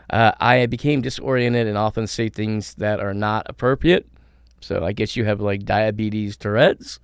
Uh, 0.10 0.32
I 0.40 0.66
became 0.66 1.02
disoriented 1.02 1.68
and 1.68 1.78
often 1.78 2.08
say 2.08 2.30
things 2.30 2.74
that 2.76 3.00
are 3.00 3.14
not 3.14 3.46
appropriate. 3.50 4.08
So 4.64 4.84
I 4.84 4.94
guess 4.94 5.16
you 5.16 5.26
have 5.26 5.42
like 5.42 5.66
diabetes 5.66 6.38
Tourette's, 6.38 7.00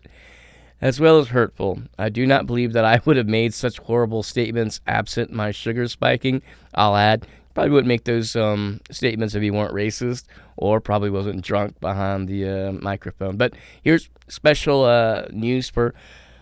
as 0.81 0.99
well 0.99 1.19
as 1.19 1.30
hurtful. 1.30 1.81
I 1.98 2.10
do 2.10 2.26
not 2.26 2.45
believe 2.45 2.73
that 2.73 2.86
I 2.86 3.02
would 3.06 3.18
have 3.18 3.27
made 3.27 3.53
such 3.53 3.80
horrible 3.80 4.23
statements 4.23 4.81
absent 4.88 5.31
my 5.31 5.52
sugar 5.52 5.88
spiking. 5.88 6.41
I'll 6.73 6.95
add, 6.95 7.27
probably 7.53 7.72
wouldn't 7.72 7.88
make 7.88 8.06
those 8.06 8.36
um, 8.36 8.80
statements 8.90 9.36
if 9.36 9.44
you 9.44 9.53
weren't 9.53 9.73
racist 9.73 10.26
or 10.56 10.80
probably 10.80 11.10
wasn't 11.10 11.44
drunk 11.44 11.80
behind 11.80 12.27
the 12.27 12.48
uh, 12.48 12.72
microphone. 12.72 13.38
But 13.38 13.53
here's 13.84 14.10
special 14.27 14.86
uh, 14.86 15.26
news 15.31 15.69
for. 15.69 15.94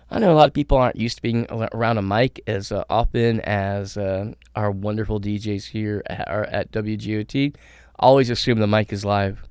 I 0.10 0.20
know 0.20 0.32
a 0.32 0.36
lot 0.36 0.48
of 0.48 0.54
people 0.54 0.78
aren't 0.78 0.96
used 0.96 1.18
to 1.18 1.22
being 1.22 1.48
around 1.52 1.98
a 1.98 2.02
mic 2.02 2.42
as 2.48 2.72
uh, 2.72 2.86
often 2.90 3.42
as 3.42 3.98
uh, 3.98 4.32
our 4.56 4.72
wonderful 4.72 5.20
DJs 5.20 5.66
here 5.66 6.02
at, 6.06 6.30
at 6.30 6.72
WGOT. 6.72 7.54
Always 8.00 8.30
assume 8.30 8.60
the 8.60 8.68
mic 8.68 8.94
is 8.94 9.04
live. 9.04 9.44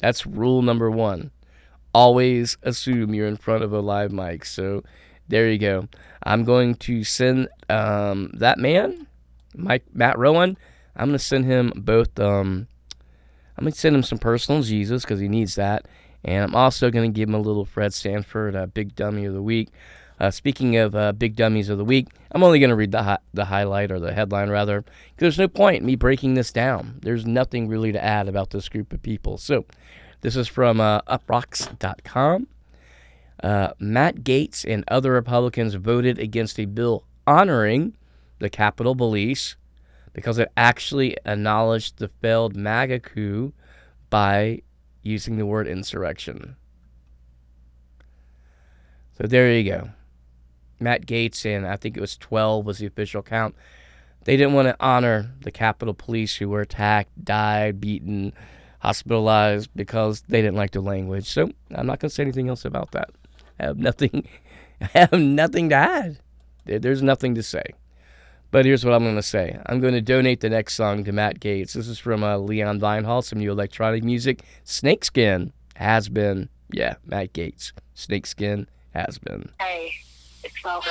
That's 0.00 0.26
rule 0.26 0.62
number 0.62 0.90
one. 0.90 1.30
Always 1.92 2.56
assume 2.62 3.14
you're 3.14 3.26
in 3.26 3.36
front 3.36 3.64
of 3.64 3.72
a 3.72 3.80
live 3.80 4.12
mic. 4.12 4.44
So 4.44 4.82
there 5.28 5.48
you 5.48 5.58
go. 5.58 5.88
I'm 6.22 6.44
going 6.44 6.74
to 6.76 7.04
send 7.04 7.48
um, 7.68 8.30
that 8.34 8.58
man, 8.58 9.06
Mike 9.54 9.84
Matt 9.92 10.18
Rowan. 10.18 10.56
I'm 10.96 11.08
going 11.08 11.18
to 11.18 11.24
send 11.24 11.44
him 11.44 11.72
both. 11.76 12.18
Um, 12.18 12.68
I'm 13.56 13.64
going 13.64 13.72
to 13.72 13.78
send 13.78 13.96
him 13.96 14.02
some 14.02 14.18
personal 14.18 14.62
Jesus 14.62 15.02
because 15.02 15.20
he 15.20 15.28
needs 15.28 15.54
that. 15.56 15.86
And 16.24 16.44
I'm 16.44 16.54
also 16.54 16.90
going 16.90 17.12
to 17.12 17.16
give 17.16 17.28
him 17.28 17.34
a 17.34 17.40
little 17.40 17.64
Fred 17.64 17.94
Sanford 17.94 18.54
a 18.54 18.66
Big 18.66 18.94
Dummy 18.94 19.24
of 19.24 19.34
the 19.34 19.42
Week. 19.42 19.70
Uh, 20.20 20.30
speaking 20.30 20.76
of 20.76 20.94
uh, 20.94 21.12
Big 21.12 21.34
Dummies 21.34 21.70
of 21.70 21.78
the 21.78 21.84
Week, 21.84 22.06
I'm 22.30 22.42
only 22.42 22.58
going 22.58 22.70
to 22.70 22.76
read 22.76 22.92
the, 22.92 23.02
hi- 23.02 23.18
the 23.32 23.46
highlight 23.46 23.90
or 23.90 23.98
the 23.98 24.12
headline 24.12 24.50
rather, 24.50 24.84
there's 25.16 25.38
no 25.38 25.48
point 25.48 25.78
in 25.80 25.86
me 25.86 25.96
breaking 25.96 26.34
this 26.34 26.52
down. 26.52 26.98
There's 27.00 27.24
nothing 27.24 27.68
really 27.68 27.90
to 27.92 28.04
add 28.04 28.28
about 28.28 28.50
this 28.50 28.68
group 28.68 28.92
of 28.92 29.02
people. 29.02 29.38
So 29.38 29.64
this 30.20 30.36
is 30.36 30.46
from 30.46 30.78
uh, 30.78 31.00
uproxx.com. 31.02 32.48
Uh, 33.42 33.70
Matt 33.78 34.16
Gaetz 34.16 34.70
and 34.70 34.84
other 34.88 35.12
Republicans 35.12 35.74
voted 35.76 36.18
against 36.18 36.60
a 36.60 36.66
bill 36.66 37.06
honoring 37.26 37.96
the 38.40 38.50
Capitol 38.50 38.94
Police 38.94 39.56
because 40.12 40.36
it 40.36 40.52
actually 40.54 41.16
acknowledged 41.24 41.96
the 41.98 42.08
failed 42.20 42.54
MAGA 42.54 43.00
coup 43.00 43.54
by 44.10 44.60
using 45.02 45.38
the 45.38 45.46
word 45.46 45.66
insurrection. 45.66 46.56
So 49.16 49.26
there 49.26 49.50
you 49.52 49.64
go. 49.64 49.90
Matt 50.80 51.06
Gaetz 51.06 51.44
and 51.44 51.66
I 51.66 51.76
think 51.76 51.96
it 51.96 52.00
was 52.00 52.16
12 52.16 52.64
was 52.64 52.78
the 52.78 52.86
official 52.86 53.22
count. 53.22 53.54
They 54.24 54.36
didn't 54.36 54.54
want 54.54 54.68
to 54.68 54.76
honor 54.80 55.30
the 55.42 55.50
Capitol 55.50 55.94
Police 55.94 56.36
who 56.36 56.48
were 56.48 56.60
attacked, 56.60 57.24
died, 57.24 57.80
beaten, 57.80 58.32
hospitalized 58.80 59.70
because 59.74 60.22
they 60.22 60.42
didn't 60.42 60.56
like 60.56 60.72
the 60.72 60.80
language. 60.80 61.26
So 61.26 61.50
I'm 61.74 61.86
not 61.86 62.00
going 62.00 62.10
to 62.10 62.14
say 62.14 62.22
anything 62.22 62.48
else 62.48 62.64
about 62.64 62.92
that. 62.92 63.10
I 63.58 63.64
have 63.64 63.78
nothing. 63.78 64.28
I 64.80 64.98
have 64.98 65.12
nothing 65.12 65.68
to 65.70 65.74
add. 65.74 66.18
There's 66.64 67.02
nothing 67.02 67.34
to 67.34 67.42
say. 67.42 67.64
But 68.50 68.64
here's 68.64 68.84
what 68.84 68.94
I'm 68.94 69.04
going 69.04 69.16
to 69.16 69.22
say. 69.22 69.60
I'm 69.66 69.80
going 69.80 69.94
to 69.94 70.00
donate 70.00 70.40
the 70.40 70.50
next 70.50 70.74
song 70.74 71.04
to 71.04 71.12
Matt 71.12 71.38
Gaetz. 71.38 71.74
This 71.74 71.86
is 71.86 71.98
from 71.98 72.24
uh, 72.24 72.36
Leon 72.36 72.80
Vynehall, 72.80 73.22
some 73.22 73.38
new 73.38 73.50
electronic 73.50 74.02
music. 74.02 74.42
Snakeskin 74.64 75.52
has 75.76 76.08
been. 76.08 76.48
Yeah, 76.72 76.96
Matt 77.06 77.32
Gaetz. 77.32 77.72
Snakeskin 77.94 78.66
has 78.92 79.18
been. 79.18 79.50
Hey, 79.60 79.92
it's 80.42 80.60
Velvet. 80.62 80.90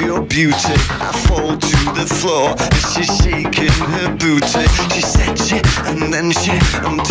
your 0.00 0.22
beauty. 0.22 0.74
I 1.00 1.12
fall 1.26 1.56
to 1.56 1.76
the 1.94 2.06
floor 2.06 2.54
as 2.58 2.94
she's 2.94 3.12
shaking 3.22 3.74
her 3.94 4.16
booty. 4.16 4.66
She 4.94 5.00
said 5.00 5.38
shit 5.38 5.66
and 5.86 6.12
then 6.12 6.30
she. 6.32 6.52
and 6.86 7.03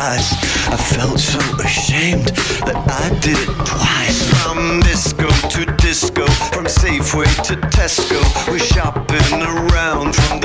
surprise. 0.00 0.32
I 0.68 0.76
felt 0.76 1.18
so 1.18 1.38
ashamed 1.62 2.28
that 2.64 2.76
I 2.88 3.08
did 3.20 3.36
it 3.36 3.66
twice. 3.66 4.28
From 4.42 4.80
disco 4.80 5.28
to 5.48 5.76
disco, 5.76 6.26
from 6.52 6.64
Safeway 6.64 7.28
to 7.44 7.56
Tesco, 7.68 8.20
we're 8.48 8.58
shopping 8.58 9.42
around 9.42 10.14
from 10.14 10.39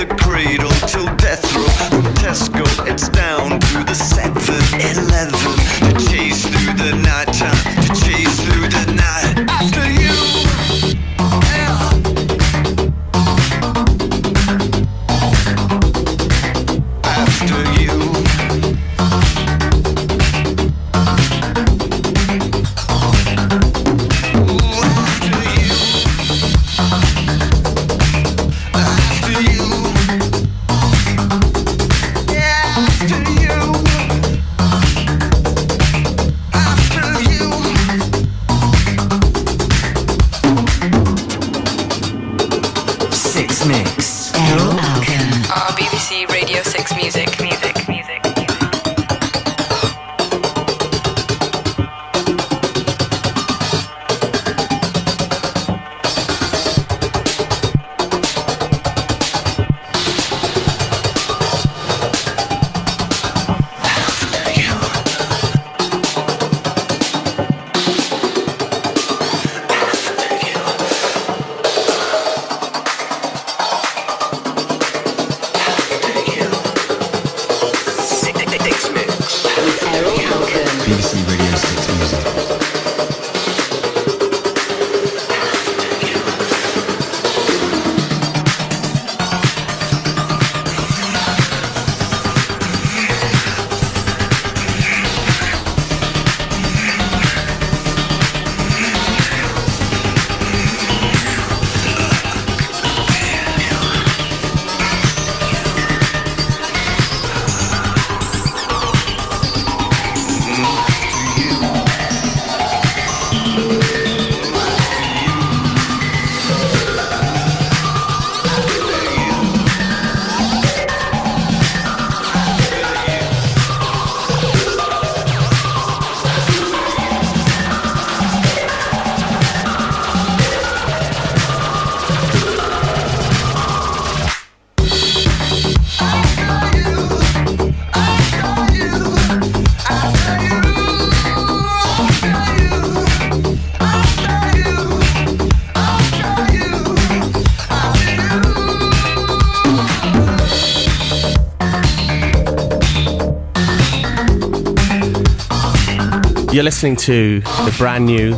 You're 156.56 156.64
listening 156.64 156.96
to 156.96 157.42
the 157.42 157.76
brand 157.78 158.06
new 158.06 158.32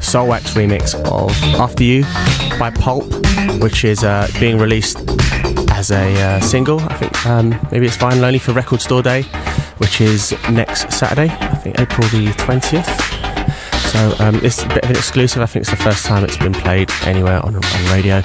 Soulwax 0.00 0.56
remix 0.56 0.92
of 1.08 1.30
After 1.54 1.84
You 1.84 2.02
by 2.58 2.72
Pulp, 2.72 3.04
which 3.62 3.84
is 3.84 4.02
uh, 4.02 4.26
being 4.40 4.58
released 4.58 5.08
as 5.70 5.92
a 5.92 6.20
uh, 6.20 6.40
single. 6.40 6.80
I 6.80 6.94
think 6.94 7.24
um, 7.24 7.50
maybe 7.70 7.86
it's 7.86 7.94
fine 7.94 8.18
only 8.24 8.40
for 8.40 8.52
Record 8.52 8.80
Store 8.80 9.04
Day, 9.04 9.22
which 9.78 10.00
is 10.00 10.34
next 10.50 10.90
Saturday, 10.90 11.28
I 11.30 11.54
think 11.54 11.78
April 11.78 12.08
the 12.08 12.32
20th. 12.38 13.12
So 13.92 14.24
um, 14.24 14.44
it's 14.44 14.64
a 14.64 14.66
bit 14.66 14.82
of 14.82 14.90
an 14.90 14.96
exclusive. 14.96 15.42
I 15.42 15.46
think 15.46 15.62
it's 15.62 15.70
the 15.70 15.76
first 15.76 16.04
time 16.04 16.24
it's 16.24 16.36
been 16.36 16.52
played 16.52 16.90
anywhere 17.04 17.38
on, 17.46 17.54
on 17.54 17.92
radio. 17.92 18.20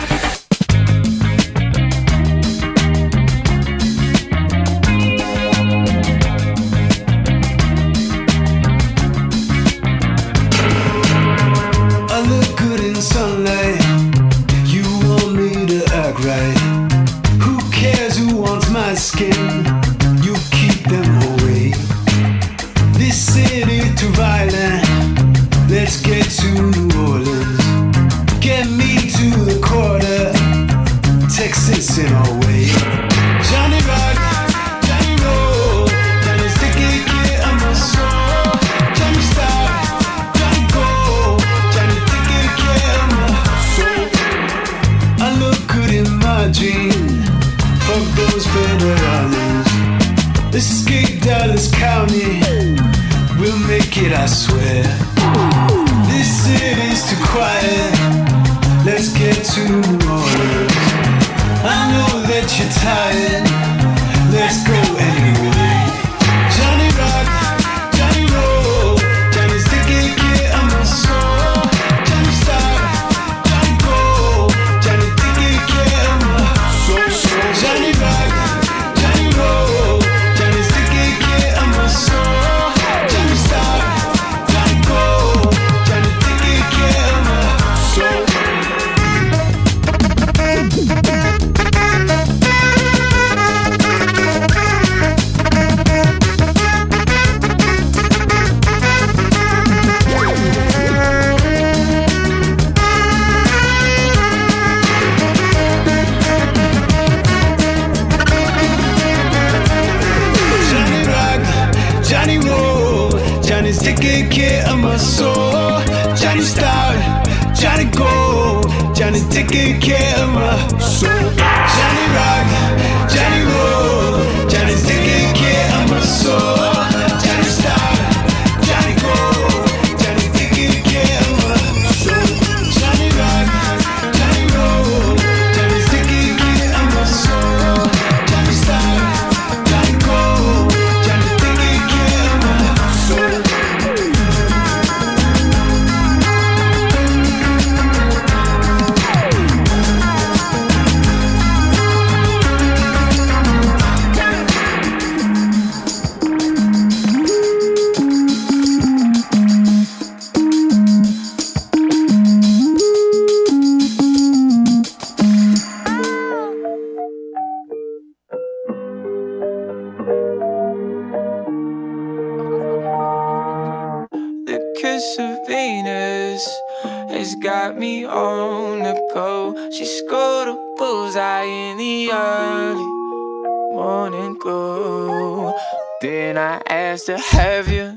Then 186.00 186.38
I 186.38 186.62
asked 186.70 187.08
to 187.08 187.18
have 187.18 187.70
you 187.70 187.96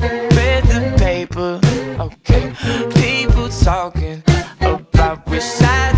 read 0.00 0.64
the 0.64 0.94
paper. 0.98 1.60
Okay, 2.00 2.52
people 2.94 3.50
talking 3.50 4.22
about 4.62 5.28
which 5.28 5.42
side. 5.42 5.95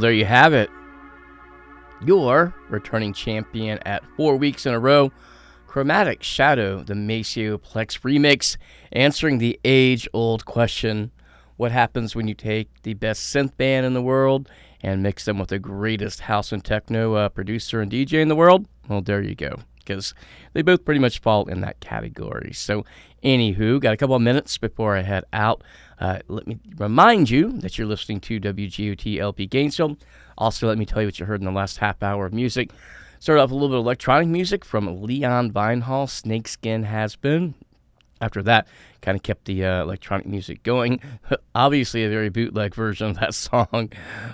Well, 0.00 0.06
there 0.06 0.16
you 0.16 0.24
have 0.24 0.54
it. 0.54 0.70
Your 2.02 2.54
returning 2.70 3.12
champion 3.12 3.78
at 3.84 4.02
four 4.16 4.34
weeks 4.34 4.64
in 4.64 4.72
a 4.72 4.80
row, 4.80 5.12
Chromatic 5.66 6.22
Shadow, 6.22 6.82
the 6.82 6.94
Maceo 6.94 7.58
Plex 7.58 8.00
remix, 8.00 8.56
answering 8.92 9.36
the 9.36 9.60
age 9.62 10.08
old 10.14 10.46
question 10.46 11.10
what 11.58 11.70
happens 11.70 12.16
when 12.16 12.26
you 12.28 12.32
take 12.32 12.70
the 12.80 12.94
best 12.94 13.24
synth 13.24 13.54
band 13.58 13.84
in 13.84 13.92
the 13.92 14.00
world 14.00 14.48
and 14.80 15.02
mix 15.02 15.26
them 15.26 15.38
with 15.38 15.50
the 15.50 15.58
greatest 15.58 16.20
house 16.20 16.50
and 16.50 16.64
techno 16.64 17.12
uh, 17.12 17.28
producer 17.28 17.82
and 17.82 17.92
DJ 17.92 18.22
in 18.22 18.28
the 18.28 18.34
world? 18.34 18.66
Well, 18.88 19.02
there 19.02 19.20
you 19.20 19.34
go. 19.34 19.56
Because 19.80 20.14
they 20.54 20.62
both 20.62 20.86
pretty 20.86 21.00
much 21.00 21.18
fall 21.18 21.46
in 21.46 21.60
that 21.60 21.80
category. 21.80 22.54
So, 22.54 22.86
anywho, 23.22 23.78
got 23.78 23.92
a 23.92 23.98
couple 23.98 24.16
of 24.16 24.22
minutes 24.22 24.56
before 24.56 24.96
I 24.96 25.02
head 25.02 25.24
out. 25.34 25.62
Uh, 26.00 26.18
let 26.28 26.46
me 26.46 26.58
remind 26.76 27.28
you 27.28 27.52
that 27.60 27.76
you're 27.76 27.86
listening 27.86 28.20
to 28.20 28.40
WGOT 28.40 29.18
LP 29.18 29.46
Gainesville. 29.46 29.98
Also, 30.38 30.66
let 30.66 30.78
me 30.78 30.86
tell 30.86 31.02
you 31.02 31.08
what 31.08 31.20
you 31.20 31.26
heard 31.26 31.40
in 31.40 31.44
the 31.44 31.52
last 31.52 31.78
half 31.78 32.02
hour 32.02 32.24
of 32.24 32.32
music. 32.32 32.70
Started 33.18 33.42
off 33.42 33.50
a 33.50 33.54
little 33.54 33.68
bit 33.68 33.78
of 33.78 33.84
electronic 33.84 34.28
music 34.28 34.64
from 34.64 35.02
Leon 35.02 35.52
Vynehall, 35.52 36.06
Snakeskin 36.06 36.84
Has 36.84 37.16
Been. 37.16 37.54
After 38.22 38.42
that, 38.42 38.66
kind 39.02 39.16
of 39.16 39.22
kept 39.22 39.44
the 39.44 39.64
uh, 39.64 39.82
electronic 39.82 40.26
music 40.26 40.62
going. 40.62 41.00
Obviously, 41.54 42.04
a 42.04 42.08
very 42.08 42.30
bootleg 42.30 42.74
version 42.74 43.10
of 43.10 43.20
that 43.20 43.34
song, 43.34 43.92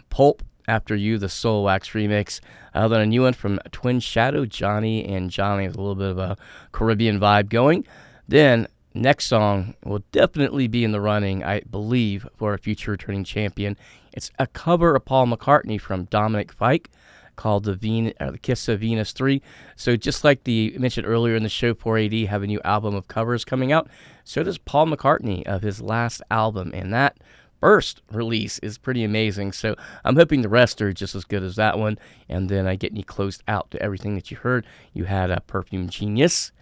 Pulp 0.09 0.45
After 0.69 0.95
You, 0.95 1.19
the 1.19 1.27
Soulwax 1.27 1.93
remix. 1.93 2.41
Uh, 2.75 2.87
then 2.87 3.01
a 3.01 3.07
new 3.07 3.23
one 3.23 3.33
from 3.33 3.59
Twin 3.73 3.99
Shadow, 3.99 4.45
Johnny 4.45 5.05
and 5.05 5.31
Johnny, 5.31 5.67
with 5.67 5.77
a 5.77 5.81
little 5.81 5.97
bit 5.97 6.11
of 6.11 6.19
a 6.19 6.37
Caribbean 6.71 7.19
vibe 7.19 7.49
going. 7.49 7.85
Then, 8.29 8.69
next 8.97 9.27
song 9.27 9.75
will 9.85 10.03
definitely 10.13 10.67
be 10.69 10.85
in 10.85 10.93
the 10.93 11.01
running, 11.01 11.45
I 11.45 11.61
believe, 11.61 12.27
for 12.37 12.55
a 12.55 12.59
future 12.59 12.93
returning 12.93 13.25
champion. 13.25 13.77
It's 14.13 14.31
a 14.39 14.47
cover 14.47 14.97
of 14.97 15.05
Paul 15.05 15.27
McCartney 15.27 15.81
from 15.81 16.05
Dominic 16.05 16.53
Fike 16.53 16.91
called 17.37 17.65
the 17.65 18.13
or 18.21 18.27
uh, 18.27 18.31
the 18.31 18.39
Kiss 18.39 18.67
of 18.69 18.81
Venus 18.81 19.13
3. 19.13 19.43
So 19.77 19.95
just 19.97 20.25
like 20.25 20.45
the 20.45 20.75
mentioned 20.79 21.07
earlier 21.07 21.37
in 21.37 21.43
the 21.43 21.49
show, 21.49 21.75
4AD 21.75 22.29
have 22.29 22.43
a 22.43 22.47
new 22.47 22.61
album 22.65 22.95
of 22.95 23.09
covers 23.09 23.45
coming 23.45 23.73
out. 23.73 23.89
So 24.25 24.43
does 24.43 24.59
Paul 24.59 24.87
McCartney 24.87 25.47
of 25.47 25.63
his 25.63 25.81
last 25.81 26.23
album, 26.31 26.73
and 26.75 26.93
that 26.93 27.19
first 27.61 28.03
release 28.11 28.59
is 28.61 28.79
pretty 28.79 29.05
amazing. 29.05 29.53
So 29.53 29.77
I'm 30.05 30.17
hoping 30.17 30.43
the 30.43 30.49
rest 30.49 30.81
are 30.83 30.93
just 30.93 31.15
as 31.15 31.25
good 31.25 31.43
as 31.43 31.57
that 31.57 31.79
one. 31.79 31.99
And 32.29 32.49
then 32.49 32.67
I 32.67 32.77
get 32.77 32.97
you 32.97 33.05
closed 33.05 33.43
out 33.49 33.71
to 33.71 33.83
everything 33.83 34.15
that 34.15 34.31
you 34.31 34.37
heard. 34.39 34.67
You 34.93 35.05
had 35.05 35.31
a 35.31 35.41
Perfume 35.41 35.89
Genius 35.89 36.53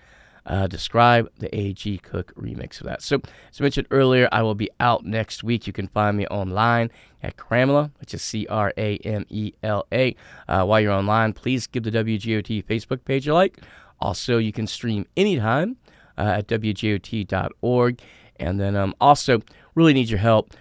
uh, 0.46 0.66
describe 0.66 1.30
the 1.38 1.54
A.G. 1.54 1.98
Cook 1.98 2.34
remix 2.34 2.80
of 2.80 2.86
that. 2.86 3.02
So, 3.02 3.20
as 3.50 3.60
mentioned 3.60 3.86
earlier, 3.90 4.28
I 4.30 4.42
will 4.42 4.54
be 4.54 4.70
out 4.80 5.04
next 5.04 5.42
week. 5.42 5.66
You 5.66 5.72
can 5.72 5.88
find 5.88 6.16
me 6.16 6.26
online 6.26 6.90
at 7.22 7.36
Cramela, 7.36 7.90
which 8.00 8.12
is 8.14 8.22
C 8.22 8.46
R 8.48 8.72
A 8.76 8.96
M 8.98 9.24
E 9.30 9.52
L 9.62 9.86
A. 9.92 10.14
Uh, 10.48 10.64
while 10.64 10.80
you're 10.80 10.92
online, 10.92 11.32
please 11.32 11.66
give 11.66 11.84
the 11.84 11.90
WGOT 11.90 12.64
Facebook 12.64 13.04
page 13.04 13.26
a 13.26 13.34
like. 13.34 13.60
Also, 14.00 14.38
you 14.38 14.52
can 14.52 14.66
stream 14.66 15.06
anytime 15.16 15.76
uh, 16.18 16.36
at 16.38 16.48
WGOT.org. 16.48 18.00
And 18.36 18.60
then 18.60 18.76
um, 18.76 18.94
also, 19.00 19.40
really 19.74 19.94
need 19.94 20.10
your 20.10 20.18
help 20.18 20.52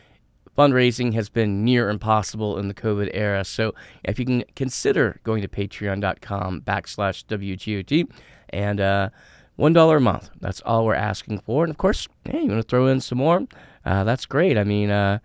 fundraising 0.57 1.13
has 1.13 1.29
been 1.29 1.63
near 1.63 1.89
impossible 1.89 2.57
in 2.57 2.67
the 2.67 2.73
COVID 2.73 3.09
era. 3.13 3.43
So 3.43 3.73
if 4.03 4.19
you 4.19 4.25
can 4.25 4.43
consider 4.55 5.19
going 5.23 5.41
to 5.41 5.47
patreon.com 5.47 6.61
backslash 6.61 7.25
WGOT 7.25 8.07
and 8.49 8.79
uh, 8.79 9.09
$1 9.57 9.97
a 9.97 9.99
month. 9.99 10.29
That's 10.39 10.61
all 10.61 10.85
we're 10.85 10.95
asking 10.95 11.39
for. 11.39 11.63
And 11.63 11.71
of 11.71 11.77
course, 11.77 12.07
hey, 12.25 12.41
you 12.41 12.49
want 12.49 12.61
to 12.61 12.67
throw 12.67 12.87
in 12.87 13.01
some 13.01 13.19
more? 13.19 13.45
Uh, 13.85 14.03
that's 14.03 14.25
great. 14.25 14.57
I 14.57 14.63
mean, 14.63 14.89
uh, 14.89 15.19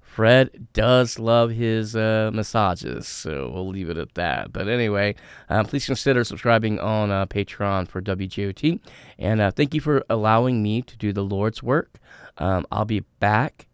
Fred 0.00 0.66
does 0.72 1.18
love 1.20 1.50
his 1.50 1.94
uh, 1.94 2.30
massages, 2.34 3.06
so 3.06 3.50
we'll 3.54 3.68
leave 3.68 3.88
it 3.88 3.96
at 3.96 4.14
that. 4.14 4.52
But 4.52 4.66
anyway, 4.66 5.14
uh, 5.48 5.62
please 5.62 5.86
consider 5.86 6.24
subscribing 6.24 6.80
on 6.80 7.12
uh, 7.12 7.26
Patreon 7.26 7.86
for 7.86 8.02
WGOT. 8.02 8.80
And 9.16 9.40
uh, 9.40 9.52
thank 9.52 9.74
you 9.74 9.80
for 9.80 10.04
allowing 10.10 10.60
me 10.60 10.82
to 10.82 10.96
do 10.96 11.12
the 11.12 11.22
Lord's 11.22 11.62
work. 11.62 12.00
Um, 12.36 12.66
I'll 12.72 12.84
be 12.84 13.04
back. 13.20 13.68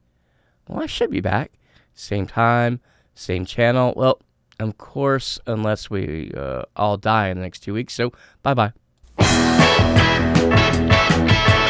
Well, 0.69 0.83
I 0.83 0.87
should 0.87 1.11
be 1.11 1.21
back. 1.21 1.53
Same 1.95 2.27
time, 2.27 2.81
same 3.15 3.47
channel. 3.47 3.95
Well, 3.97 4.21
of 4.61 4.77
course, 4.77 5.39
unless 5.47 5.89
we 5.89 6.31
uh, 6.37 6.65
all 6.77 6.97
die 6.97 7.29
in 7.29 7.39
the 7.39 7.43
next 7.43 7.61
two 7.61 7.73
weeks. 7.73 7.95
So, 7.95 8.13
bye 8.43 8.55
bye. 8.55 8.73
Thank 11.11 11.59
you. 11.59 11.64